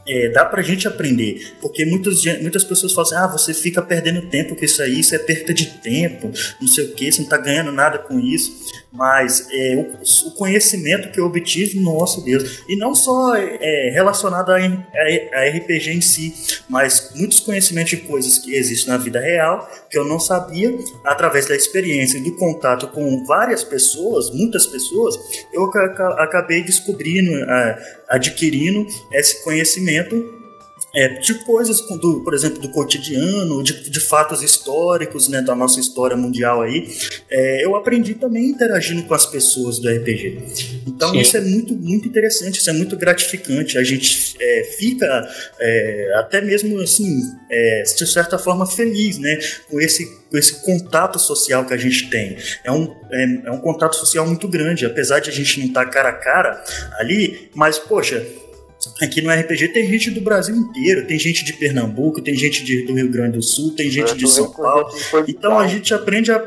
[0.06, 4.22] é, dá pra gente aprender, porque muitos, muitas pessoas falam assim, ah, você fica perdendo
[4.22, 6.30] tempo com isso aí, isso é perda de tempo,
[6.60, 8.52] não sei o que, você não tá ganhando nada com isso,
[8.94, 14.50] mas é, o, o, conhecimento que eu obtive, nossa Deus, e não só é, relacionado
[14.50, 19.18] a, a, a, RPG em si, mas muitos conhecimentos de coisas que existem na vida
[19.18, 24.64] real, que eu não sabia, através da experiência e do contato com várias pessoas, muitas
[24.66, 25.18] pessoas,
[25.52, 25.64] eu
[26.18, 27.32] acabei descobrindo,
[28.08, 30.43] adquirindo esse conhecimento
[30.94, 35.80] é, de coisas, do, por exemplo, do cotidiano, de, de, fatos históricos né, da nossa
[35.80, 36.88] história mundial aí,
[37.28, 40.38] é, eu aprendi também interagindo com as pessoas do RPG.
[40.86, 41.20] Então Sim.
[41.20, 43.76] isso é muito, muito interessante, isso é muito gratificante.
[43.76, 47.20] A gente é, fica é, até mesmo assim,
[47.50, 52.08] é, de certa forma, feliz né, com esse, com esse contato social que a gente
[52.08, 52.36] tem.
[52.62, 55.86] É um, é, é um contato social muito grande, apesar de a gente não estar
[55.86, 56.62] cara a cara
[56.98, 58.24] ali, mas, poxa,
[59.00, 62.82] Aqui no RPG tem gente do Brasil inteiro, tem gente de Pernambuco, tem gente de,
[62.82, 64.88] do Rio Grande do Sul, tem gente de São Paulo.
[65.26, 66.42] Então a gente aprende a.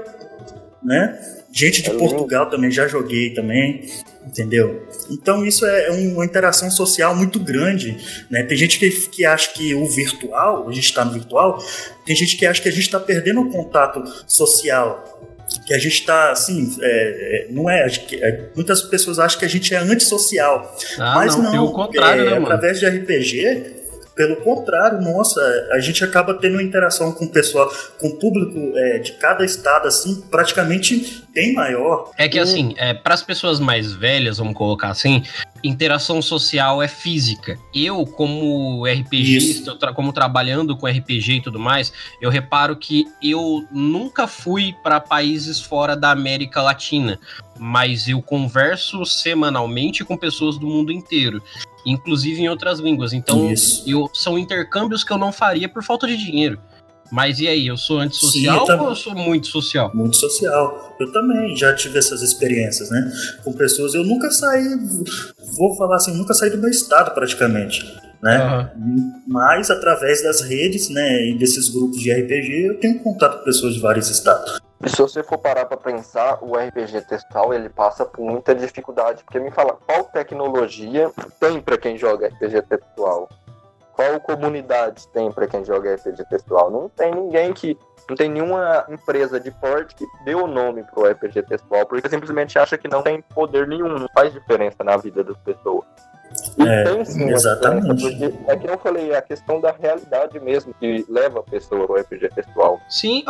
[0.83, 1.19] Né?
[1.51, 3.89] Gente de é Portugal também, já joguei também,
[4.25, 4.87] entendeu?
[5.09, 7.97] Então isso é uma interação social muito grande.
[8.29, 8.43] Né?
[8.43, 11.57] Tem gente que, que acha que o virtual, a gente está no virtual,
[12.05, 15.26] tem gente que acha que a gente está perdendo o contato social
[15.65, 19.49] que a gente está assim, é, é, não é, é, muitas pessoas acham que a
[19.49, 22.45] gente é antissocial, ah, mas não, não contrário, é, né, mano?
[22.45, 23.76] através de RPG
[24.17, 25.39] pelo contrário, nossa,
[25.71, 29.45] a gente acaba tendo uma interação com o pessoal, com o público é, de cada
[29.45, 32.11] estado, assim, praticamente bem maior.
[32.17, 35.23] É que, assim, é, para as pessoas mais velhas, vamos colocar assim,
[35.63, 37.59] interação social é física.
[37.73, 43.67] Eu, como RPGista, tra como trabalhando com RPG e tudo mais, eu reparo que eu
[43.71, 47.19] nunca fui para países fora da América Latina,
[47.59, 51.41] mas eu converso semanalmente com pessoas do mundo inteiro.
[51.87, 53.13] Inclusive em outras línguas.
[53.13, 53.83] Então, Isso.
[53.87, 56.59] eu, são intercâmbios que eu não faria por falta de dinheiro.
[57.09, 59.89] Mas e aí, eu sou antissocial Sim, eu ou eu sou muito social?
[59.93, 60.93] muito social.
[60.99, 63.09] Eu também já tive essas experiências, né?
[63.45, 63.93] Com pessoas.
[63.93, 64.75] Eu nunca saí,
[65.57, 67.85] vou falar assim, nunca saí do meu estado praticamente,
[68.21, 68.35] né?
[68.35, 68.71] Aham.
[69.25, 73.75] Mas através das redes, né, e desses grupos de RPG, eu tenho contato com pessoas
[73.75, 74.59] de vários estados.
[74.83, 79.23] E se você for parar pra pensar, o RPG textual ele passa por muita dificuldade,
[79.23, 83.27] porque me fala qual tecnologia tem pra quem joga RPG textual?
[83.93, 86.69] Qual comunidade tem pra quem joga RPG textual?
[86.69, 87.75] Não tem ninguém que
[88.07, 92.59] não tem nenhuma empresa de porte que dê o nome pro RPG textual, porque simplesmente
[92.59, 95.85] acha que não tem poder nenhum, não faz diferença na vida das pessoas.
[96.57, 97.95] E É, tem sim exatamente.
[97.95, 101.43] diferença, porque é que eu falei, é a questão da realidade mesmo que leva a
[101.43, 102.79] pessoa ao RPG textual.
[102.89, 103.23] Sim,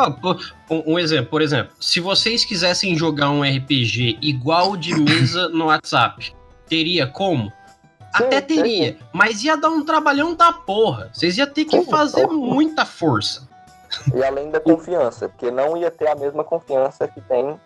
[0.72, 5.66] um, um exemplo, por exemplo, se vocês quisessem jogar um RPG igual de mesa no
[5.66, 6.34] WhatsApp,
[6.68, 7.52] teria como?
[8.14, 8.98] Até Sim, teria, sim.
[9.14, 11.10] mas ia dar um trabalhão da porra.
[11.14, 12.36] Vocês iam ter que Sim, fazer então.
[12.38, 13.48] muita força.
[14.16, 17.60] E além da confiança, porque não ia ter a mesma confiança que tem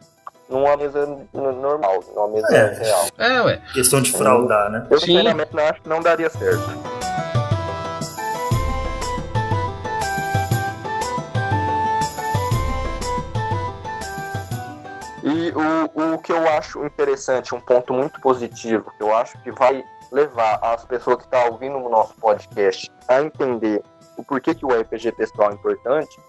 [0.52, 2.74] numa mesa normal, numa mesa É.
[2.74, 3.08] real.
[3.18, 3.62] É, ué.
[3.74, 4.86] Questão de fraudar, né?
[4.92, 5.08] Eu Sim.
[5.08, 6.70] sinceramente não acho que não daria certo.
[15.24, 19.52] E o, o que eu acho interessante, um ponto muito positivo, que eu acho que
[19.52, 23.82] vai levar as pessoas que estão ouvindo o nosso podcast a entender
[24.18, 26.20] o porquê que o RPG textual é importante,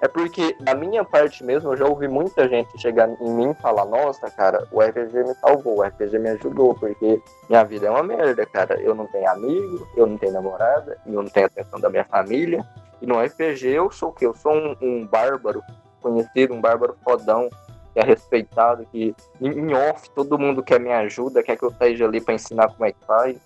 [0.00, 3.54] é porque, da minha parte mesmo, eu já ouvi muita gente chegar em mim e
[3.54, 7.90] falar: Nossa, cara, o RPG me salvou, o RPG me ajudou, porque minha vida é
[7.90, 8.78] uma merda, cara.
[8.80, 12.64] Eu não tenho amigo, eu não tenho namorada, eu não tenho atenção da minha família.
[13.00, 14.26] E no RPG eu sou o quê?
[14.26, 15.62] Eu sou um, um bárbaro
[16.02, 17.48] conhecido, um bárbaro fodão,
[17.94, 22.04] que é respeitado, que em off todo mundo quer me ajuda, quer que eu esteja
[22.04, 23.38] ali para ensinar como é que faz.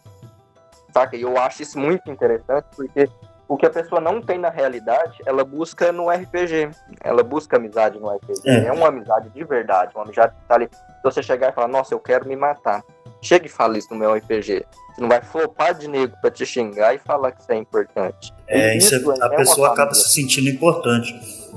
[0.92, 1.16] Saca?
[1.16, 3.08] E eu acho isso muito interessante, porque
[3.50, 6.70] o que a pessoa não tem na realidade, ela busca no RPG.
[7.02, 8.42] Ela busca amizade no RPG.
[8.46, 8.66] É.
[8.66, 10.68] É, uma amizade de verdade, uma amizade que tá ali.
[10.70, 12.84] Se você chegar e falar, nossa, eu quero me matar.
[13.20, 14.64] Chega e fala isso no meu RPG.
[14.94, 18.32] Você não vai flopar de nego pra te xingar e falar que isso é importante.
[18.46, 21.12] É, isso é- a uma pessoa acaba se sentindo importante.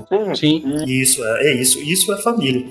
[0.08, 0.84] Sim, Sim.
[0.88, 1.78] Isso, é, é isso.
[1.78, 2.66] Isso é família.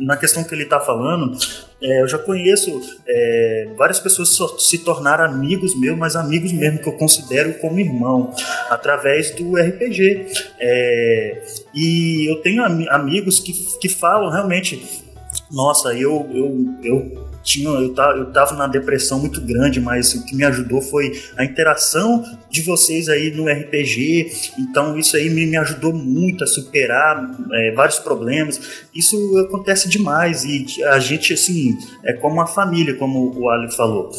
[0.00, 1.36] Na questão que ele está falando,
[1.82, 6.88] é, eu já conheço é, várias pessoas se tornaram amigos meus, mas amigos mesmo que
[6.88, 8.34] eu considero como irmão,
[8.70, 10.26] através do RPG.
[10.58, 11.42] É,
[11.74, 15.04] e eu tenho ami- amigos que, que falam realmente,
[15.50, 20.24] nossa, eu, eu, eu tinha, eu, ta- eu tava na depressão muito grande, mas o
[20.24, 24.30] que me ajudou foi a interação de vocês aí no RPG.
[24.58, 28.60] Então isso aí me, me ajudou muito a superar é, vários problemas.
[28.94, 34.10] Isso acontece demais e a gente assim é como uma família, como o Ali falou.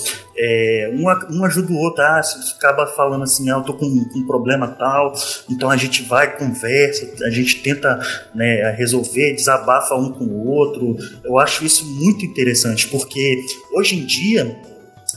[0.43, 4.19] É, um, ajuda o outro, ah, se acaba falando assim, ah, eu tô com, com
[4.19, 5.13] um problema tal,
[5.47, 7.99] então a gente vai, conversa, a gente tenta
[8.33, 10.97] né, resolver, desabafa um com o outro.
[11.23, 13.39] Eu acho isso muito interessante, porque
[13.71, 14.57] hoje em dia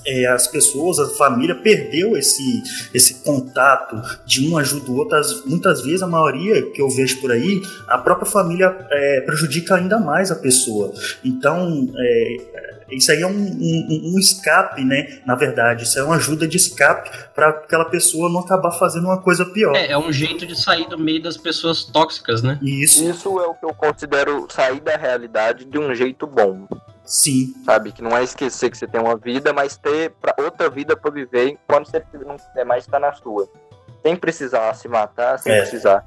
[0.06, 3.96] é, as pessoas, a família perdeu esse, esse contato
[4.26, 5.16] de um ajuda o outro.
[5.16, 9.76] As- muitas vezes, a maioria que eu vejo por aí, a própria família é, prejudica
[9.76, 10.92] ainda mais a pessoa.
[11.24, 12.36] Então, é,
[12.90, 15.20] isso aí é um, um- um escape, né?
[15.26, 19.20] Na verdade, isso é uma ajuda de escape para aquela pessoa não acabar fazendo uma
[19.20, 19.74] coisa pior.
[19.74, 22.58] É, é um jeito de sair do meio das pessoas tóxicas, né?
[22.62, 26.66] E isso, isso é o que eu considero sair da realidade de um jeito bom.
[27.04, 27.92] Sim, sabe?
[27.92, 31.10] Que não é esquecer que você tem uma vida, mas ter pra outra vida pra
[31.10, 33.48] viver enquanto você não quiser mais estar na sua.
[34.02, 35.60] Sem precisar se matar, sem É.
[35.60, 36.04] precisar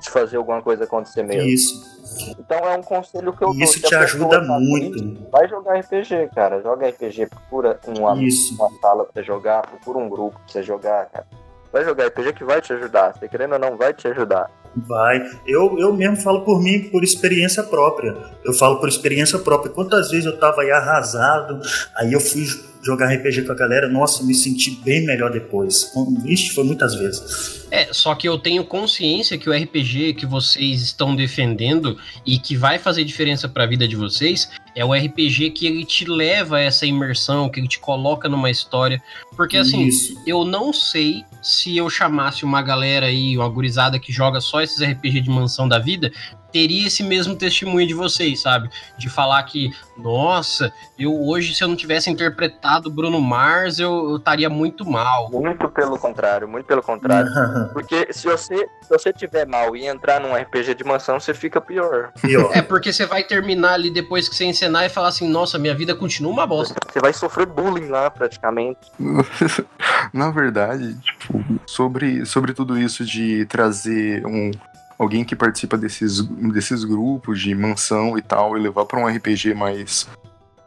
[0.00, 1.48] de fazer alguma coisa acontecer mesmo.
[1.48, 1.98] isso.
[2.38, 3.62] Então é um conselho que eu E dou.
[3.64, 5.30] isso te ajuda tá muito.
[5.30, 6.60] Vai jogar RPG, cara.
[6.62, 8.54] Joga RPG, procura uma, Isso.
[8.54, 11.26] uma sala pra você jogar, procura um grupo pra você jogar, cara.
[11.72, 13.12] Vai jogar RPG que vai te ajudar.
[13.14, 14.50] Você querendo ou não, vai te ajudar.
[14.86, 15.20] Vai.
[15.46, 18.16] Eu, eu mesmo falo por mim, por experiência própria.
[18.44, 19.72] Eu falo por experiência própria.
[19.72, 21.60] Quantas vezes eu tava aí arrasado,
[21.96, 22.46] aí eu fui
[22.82, 25.92] jogar RPG com a galera, nossa, me senti bem melhor depois.
[26.22, 27.66] Vixe, foi muitas vezes.
[27.70, 32.56] É, só que eu tenho consciência que o RPG que vocês estão defendendo e que
[32.56, 36.60] vai fazer diferença pra vida de vocês é o RPG que ele te leva a
[36.60, 39.02] essa imersão, que ele te coloca numa história.
[39.36, 40.16] Porque assim, Isso.
[40.26, 44.86] eu não sei se eu chamasse uma galera aí, uma gurizada que joga só esses
[44.86, 46.10] RPG de mansão da vida,
[46.52, 48.70] teria esse mesmo testemunho de vocês, sabe?
[48.96, 54.48] De falar que, nossa, eu hoje, se eu não tivesse interpretado Bruno Mars, eu, estaria
[54.48, 55.30] muito mal.
[55.30, 57.30] Muito pelo contrário, muito pelo contrário.
[57.72, 61.60] porque se você, se você tiver mal e entrar num RPG de mansão, você fica
[61.60, 62.12] pior.
[62.20, 62.50] pior.
[62.54, 65.74] É porque você vai terminar ali depois que você encenar e falar assim, nossa, minha
[65.74, 66.74] vida continua uma bosta.
[66.90, 68.90] Você vai sofrer bullying lá, praticamente.
[70.12, 74.50] Na verdade, tipo, sobre, sobre tudo isso de trazer um
[74.98, 79.54] alguém que participa desses, desses grupos de mansão e tal e levar para um RPG
[79.54, 80.08] mais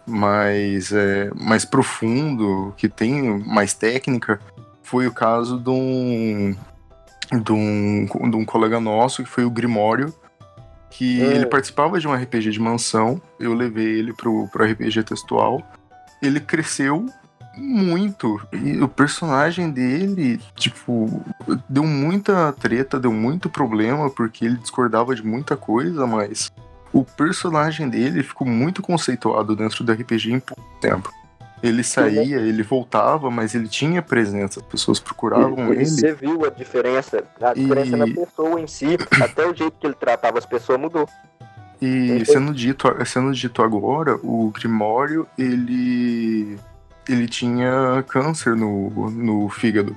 [0.08, 4.40] mais é, mais profundo, que tem mais técnica,
[4.82, 6.56] foi o caso de um
[7.32, 10.14] de um, de um colega nosso que foi o Grimório,
[10.90, 11.36] que é.
[11.36, 15.62] ele participava de um RPG de mansão, eu levei ele pro, pro RPG textual.
[16.22, 17.06] Ele cresceu
[17.62, 18.42] muito.
[18.52, 21.24] E o personagem dele, tipo,
[21.70, 26.52] deu muita treta, deu muito problema, porque ele discordava de muita coisa, mas
[26.92, 31.12] o personagem dele ficou muito conceituado dentro do RPG em pouco tempo.
[31.64, 35.86] Ele saía, ele voltava, mas ele tinha presença, as pessoas procuravam ele.
[35.86, 38.00] Você viu a diferença, a diferença e...
[38.00, 41.08] na pessoa em si, até o jeito que ele tratava as pessoas mudou.
[41.80, 46.58] E sendo dito, sendo dito agora, o Grimório, ele
[47.14, 49.96] ele tinha câncer no, no fígado.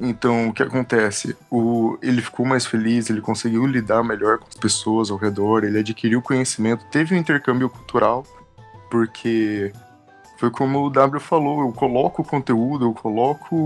[0.00, 1.36] Então, o que acontece?
[1.50, 5.80] O, ele ficou mais feliz, ele conseguiu lidar melhor com as pessoas ao redor, ele
[5.80, 8.24] adquiriu conhecimento, teve um intercâmbio cultural,
[8.88, 9.72] porque
[10.38, 13.56] foi como o W falou, eu coloco conteúdo, eu coloco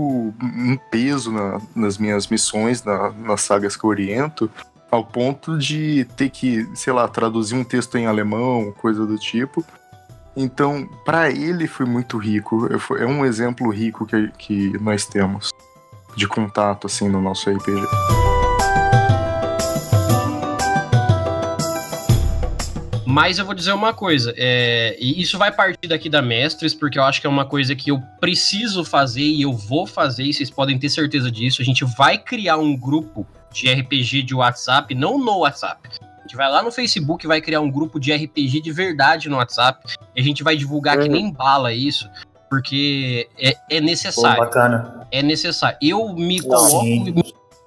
[0.41, 4.49] um peso na, nas minhas missões, na, nas sagas que eu oriento,
[4.89, 9.63] ao ponto de ter que, sei lá, traduzir um texto em alemão, coisa do tipo,
[10.35, 12.67] então, para ele foi muito rico.
[12.97, 15.51] É um exemplo rico que, que nós temos
[16.15, 17.81] de contato assim no nosso RPG.
[23.05, 26.97] Mas eu vou dizer uma coisa, é, e isso vai partir daqui da Mestres, porque
[26.97, 30.33] eu acho que é uma coisa que eu preciso fazer e eu vou fazer, e
[30.33, 31.61] vocês podem ter certeza disso.
[31.61, 35.87] A gente vai criar um grupo de RPG de WhatsApp, não no WhatsApp,
[36.33, 39.95] gente vai lá no Facebook, vai criar um grupo de RPG de verdade no WhatsApp.
[40.15, 41.03] E a gente vai divulgar uhum.
[41.03, 42.09] que nem bala isso,
[42.49, 44.37] porque é, é necessário.
[44.37, 45.07] Pô, bacana.
[45.11, 45.77] É necessário.
[45.81, 47.13] Eu me coloco em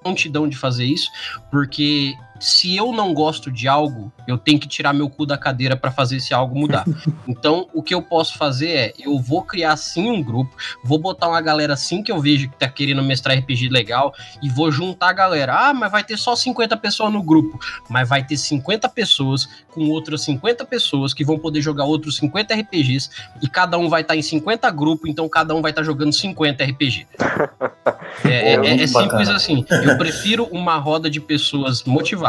[0.03, 1.09] prontidão de fazer isso,
[1.49, 5.75] porque se eu não gosto de algo, eu tenho que tirar meu cu da cadeira
[5.75, 6.85] para fazer esse algo mudar.
[7.27, 11.27] então, o que eu posso fazer é, eu vou criar sim um grupo, vou botar
[11.27, 15.09] uma galera assim que eu vejo que tá querendo mestrar RPG legal e vou juntar
[15.09, 15.69] a galera.
[15.69, 17.59] Ah, mas vai ter só 50 pessoas no grupo,
[17.89, 22.53] mas vai ter 50 pessoas com outras 50 pessoas que vão poder jogar outros 50
[22.53, 23.09] RPGs
[23.41, 25.85] e cada um vai estar tá em 50 grupos, então cada um vai estar tá
[25.85, 27.07] jogando 50 RPG.
[28.23, 29.65] É, é, é, é simples assim.
[29.69, 32.26] Eu prefiro uma roda de pessoas motivadas.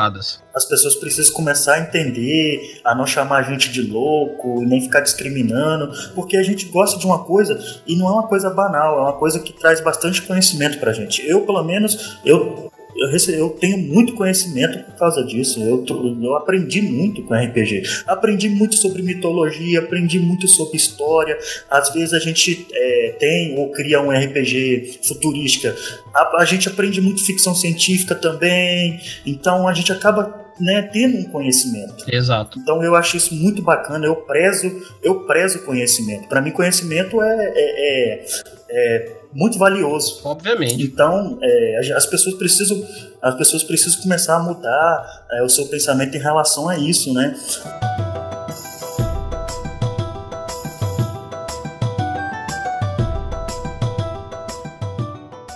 [0.54, 5.00] As pessoas precisam começar a entender, a não chamar a gente de louco, nem ficar
[5.00, 9.02] discriminando, porque a gente gosta de uma coisa e não é uma coisa banal, é
[9.02, 11.26] uma coisa que traz bastante conhecimento pra gente.
[11.26, 15.62] Eu, pelo menos, eu eu, recebi, eu tenho muito conhecimento por causa disso.
[15.62, 15.84] Eu,
[16.22, 17.82] eu aprendi muito com RPG.
[18.06, 21.38] Aprendi muito sobre mitologia, aprendi muito sobre história.
[21.70, 25.74] Às vezes a gente é, tem ou cria um RPG futurística.
[26.14, 29.00] A, a gente aprende muito ficção científica também.
[29.24, 32.04] Então a gente acaba né, tendo um conhecimento.
[32.08, 32.58] Exato.
[32.58, 34.06] Então eu acho isso muito bacana.
[34.06, 34.70] Eu prezo,
[35.02, 36.28] eu prezo conhecimento.
[36.28, 38.26] Para mim, conhecimento é, é, é,
[38.70, 40.20] é muito valioso.
[40.24, 40.82] Obviamente.
[40.82, 42.82] Então, é, as pessoas precisam
[43.20, 47.34] as pessoas precisam começar a mudar é, o seu pensamento em relação a isso, né?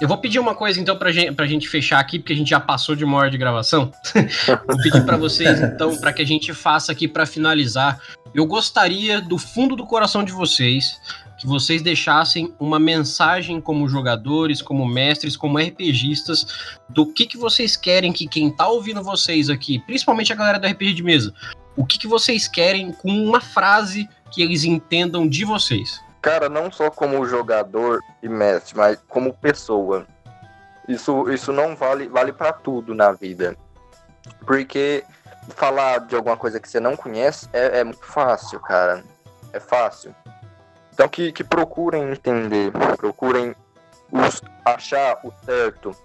[0.01, 2.51] Eu vou pedir uma coisa então pra gente, pra gente fechar aqui, porque a gente
[2.51, 3.93] já passou de uma hora de gravação.
[4.67, 8.01] vou pedir para vocês então, para que a gente faça aqui para finalizar.
[8.35, 10.99] Eu gostaria do fundo do coração de vocês
[11.43, 16.47] que vocês deixassem uma mensagem como jogadores, como mestres, como RPGistas,
[16.89, 20.69] do que, que vocês querem que quem tá ouvindo vocês aqui, principalmente a galera do
[20.69, 21.35] RPG de mesa,
[21.75, 26.01] o que, que vocês querem com uma frase que eles entendam de vocês.
[26.21, 30.07] Cara, não só como jogador e mestre, mas como pessoa.
[30.87, 33.57] Isso, isso não vale, vale para tudo na vida.
[34.47, 35.03] Porque
[35.57, 39.03] falar de alguma coisa que você não conhece é, é muito fácil, cara.
[39.53, 40.15] É fácil.
[40.93, 43.55] Então que, que procurem entender, procurem
[44.11, 45.97] os, achar o certo,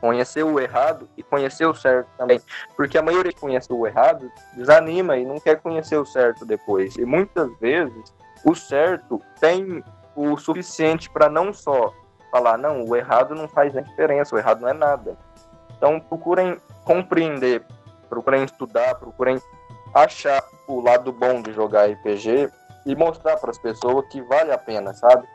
[0.00, 2.40] conhecer o errado e conhecer o certo também.
[2.76, 6.96] Porque a maioria que conhece o errado desanima e não quer conhecer o certo depois.
[6.96, 8.14] E muitas vezes
[8.44, 9.82] o certo tem
[10.14, 11.92] o suficiente para não só
[12.30, 15.16] falar, não, o errado não faz diferença, o errado não é nada.
[15.76, 17.64] Então procurem compreender
[18.08, 19.40] procurem estudar, procurem
[19.94, 22.50] achar o lado bom de jogar RPG
[22.86, 25.26] e mostrar para as pessoas que vale a pena, sabe?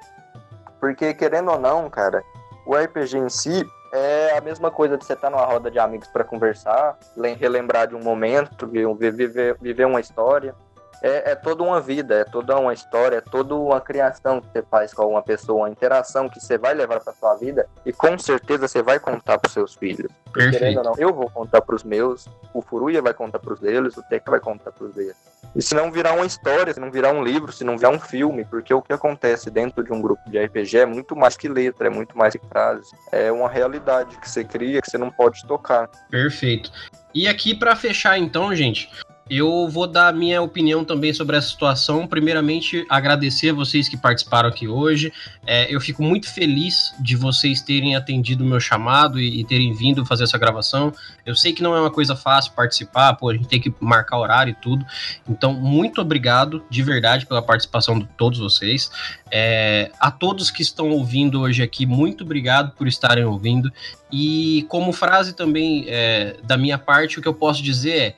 [0.80, 2.24] Porque querendo ou não, cara,
[2.66, 5.78] o RPG em si é a mesma coisa de você estar tá numa roda de
[5.78, 6.98] amigos para conversar,
[7.38, 10.56] relembrar de um momento, viver, viver uma história
[11.02, 14.62] é, é toda uma vida, é toda uma história, é toda uma criação que você
[14.62, 18.18] faz com uma pessoa, uma interação que você vai levar para sua vida e com
[18.18, 20.12] certeza você vai contar para seus filhos.
[20.32, 20.82] Perfeito.
[20.84, 24.04] Não, eu vou contar para os meus, o Furuya vai contar para os deles, o
[24.04, 25.16] Teca vai contar para os deles.
[25.54, 28.00] E se não virar uma história, se não virar um livro, se não virar um
[28.00, 31.50] filme, porque o que acontece dentro de um grupo de RPG é muito mais que
[31.50, 32.90] letra, é muito mais que frases.
[33.12, 35.90] É uma realidade que você cria que você não pode tocar.
[36.10, 36.72] Perfeito.
[37.14, 38.90] E aqui para fechar então, gente,
[39.34, 42.06] eu vou dar minha opinião também sobre essa situação.
[42.06, 45.14] Primeiramente, agradecer a vocês que participaram aqui hoje.
[45.48, 49.74] É, eu fico muito feliz de vocês terem atendido o meu chamado e, e, terem
[49.74, 50.94] vindo fazer essa gravação.
[51.26, 54.18] Eu sei que não é uma coisa fácil participar, pô, a gente tem que marcar
[54.18, 54.86] horário e tudo.
[55.26, 58.92] Então, muito obrigado de verdade pela participação de todos vocês.
[59.32, 63.72] É, a todos que estão ouvindo hoje aqui, muito obrigado por estarem ouvindo.
[64.12, 68.16] E como frase também é, da minha parte, o que eu posso dizer é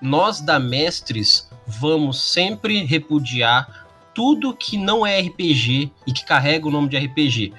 [0.00, 6.70] nós da Mestres vamos sempre repudiar tudo que não é RPG e que carrega o
[6.70, 7.52] nome de RPG.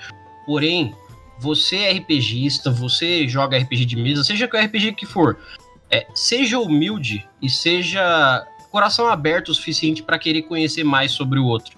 [0.45, 0.95] Porém,
[1.39, 5.37] você é RPGista, você joga RPG de mesa, seja que o RPG que for,
[5.91, 11.45] é, seja humilde e seja coração aberto o suficiente para querer conhecer mais sobre o
[11.45, 11.77] outro.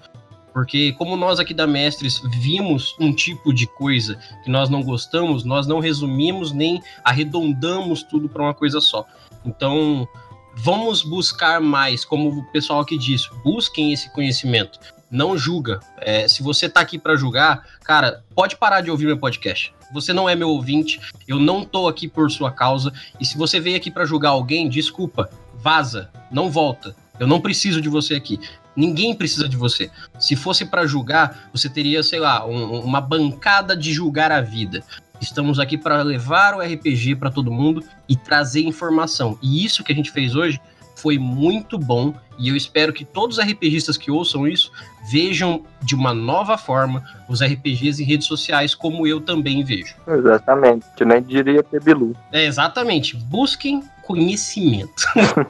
[0.53, 5.43] Porque como nós aqui da Mestres vimos um tipo de coisa que nós não gostamos,
[5.43, 9.05] nós não resumimos nem arredondamos tudo para uma coisa só.
[9.45, 10.07] Então,
[10.56, 14.80] vamos buscar mais, como o pessoal aqui disse, busquem esse conhecimento.
[15.10, 15.80] Não julga.
[15.97, 19.74] É, se você tá aqui para julgar, cara, pode parar de ouvir meu podcast.
[19.91, 22.93] Você não é meu ouvinte, eu não tô aqui por sua causa.
[23.20, 26.95] E se você veio aqui para julgar alguém, desculpa, vaza, não volta.
[27.20, 28.39] Eu não preciso de você aqui.
[28.76, 29.89] Ninguém precisa de você.
[30.20, 34.84] Se fosse para julgar, você teria, sei lá, um, uma bancada de julgar a vida.
[35.22, 39.38] Estamos aqui para levar o RPG para todo mundo e trazer informação.
[39.42, 40.60] E isso que a gente fez hoje
[40.96, 44.72] foi muito bom e eu espero que todos os RPGistas que ouçam isso
[45.10, 49.96] vejam de uma nova forma os RPGs em redes sociais, como eu também vejo.
[50.08, 52.16] Exatamente, eu nem diria Pebilu.
[52.32, 55.04] É, exatamente, busquem conhecimento.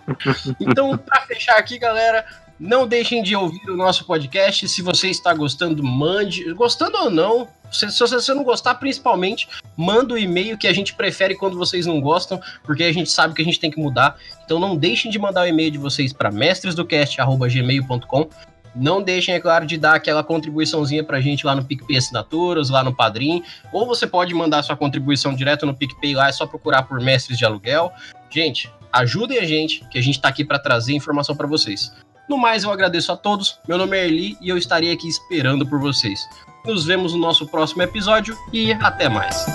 [0.59, 2.25] então, para fechar aqui, galera,
[2.59, 4.67] não deixem de ouvir o nosso podcast.
[4.67, 6.51] Se você está gostando, mande.
[6.53, 9.47] Gostando ou não, se, se você não gostar, principalmente,
[9.77, 13.09] manda o um e-mail que a gente prefere quando vocês não gostam, porque a gente
[13.09, 14.17] sabe que a gente tem que mudar.
[14.43, 18.29] Então não deixem de mandar o e-mail de vocês para mestresdocast.gmail.com.
[18.75, 22.83] Não deixem, é claro, de dar aquela contribuiçãozinha pra gente lá no PicPay Assinaturas, lá
[22.83, 23.43] no Padrim.
[23.71, 27.37] Ou você pode mandar sua contribuição direto no PicPay lá, é só procurar por Mestres
[27.37, 27.91] de Aluguel.
[28.29, 31.91] Gente, ajudem a gente, que a gente tá aqui para trazer informação para vocês.
[32.29, 33.57] No mais, eu agradeço a todos.
[33.67, 36.29] Meu nome é Erli e eu estarei aqui esperando por vocês.
[36.63, 39.45] Nos vemos no nosso próximo episódio e até mais.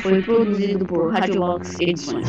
[0.00, 2.28] Foi produzido por Radiolox Edições.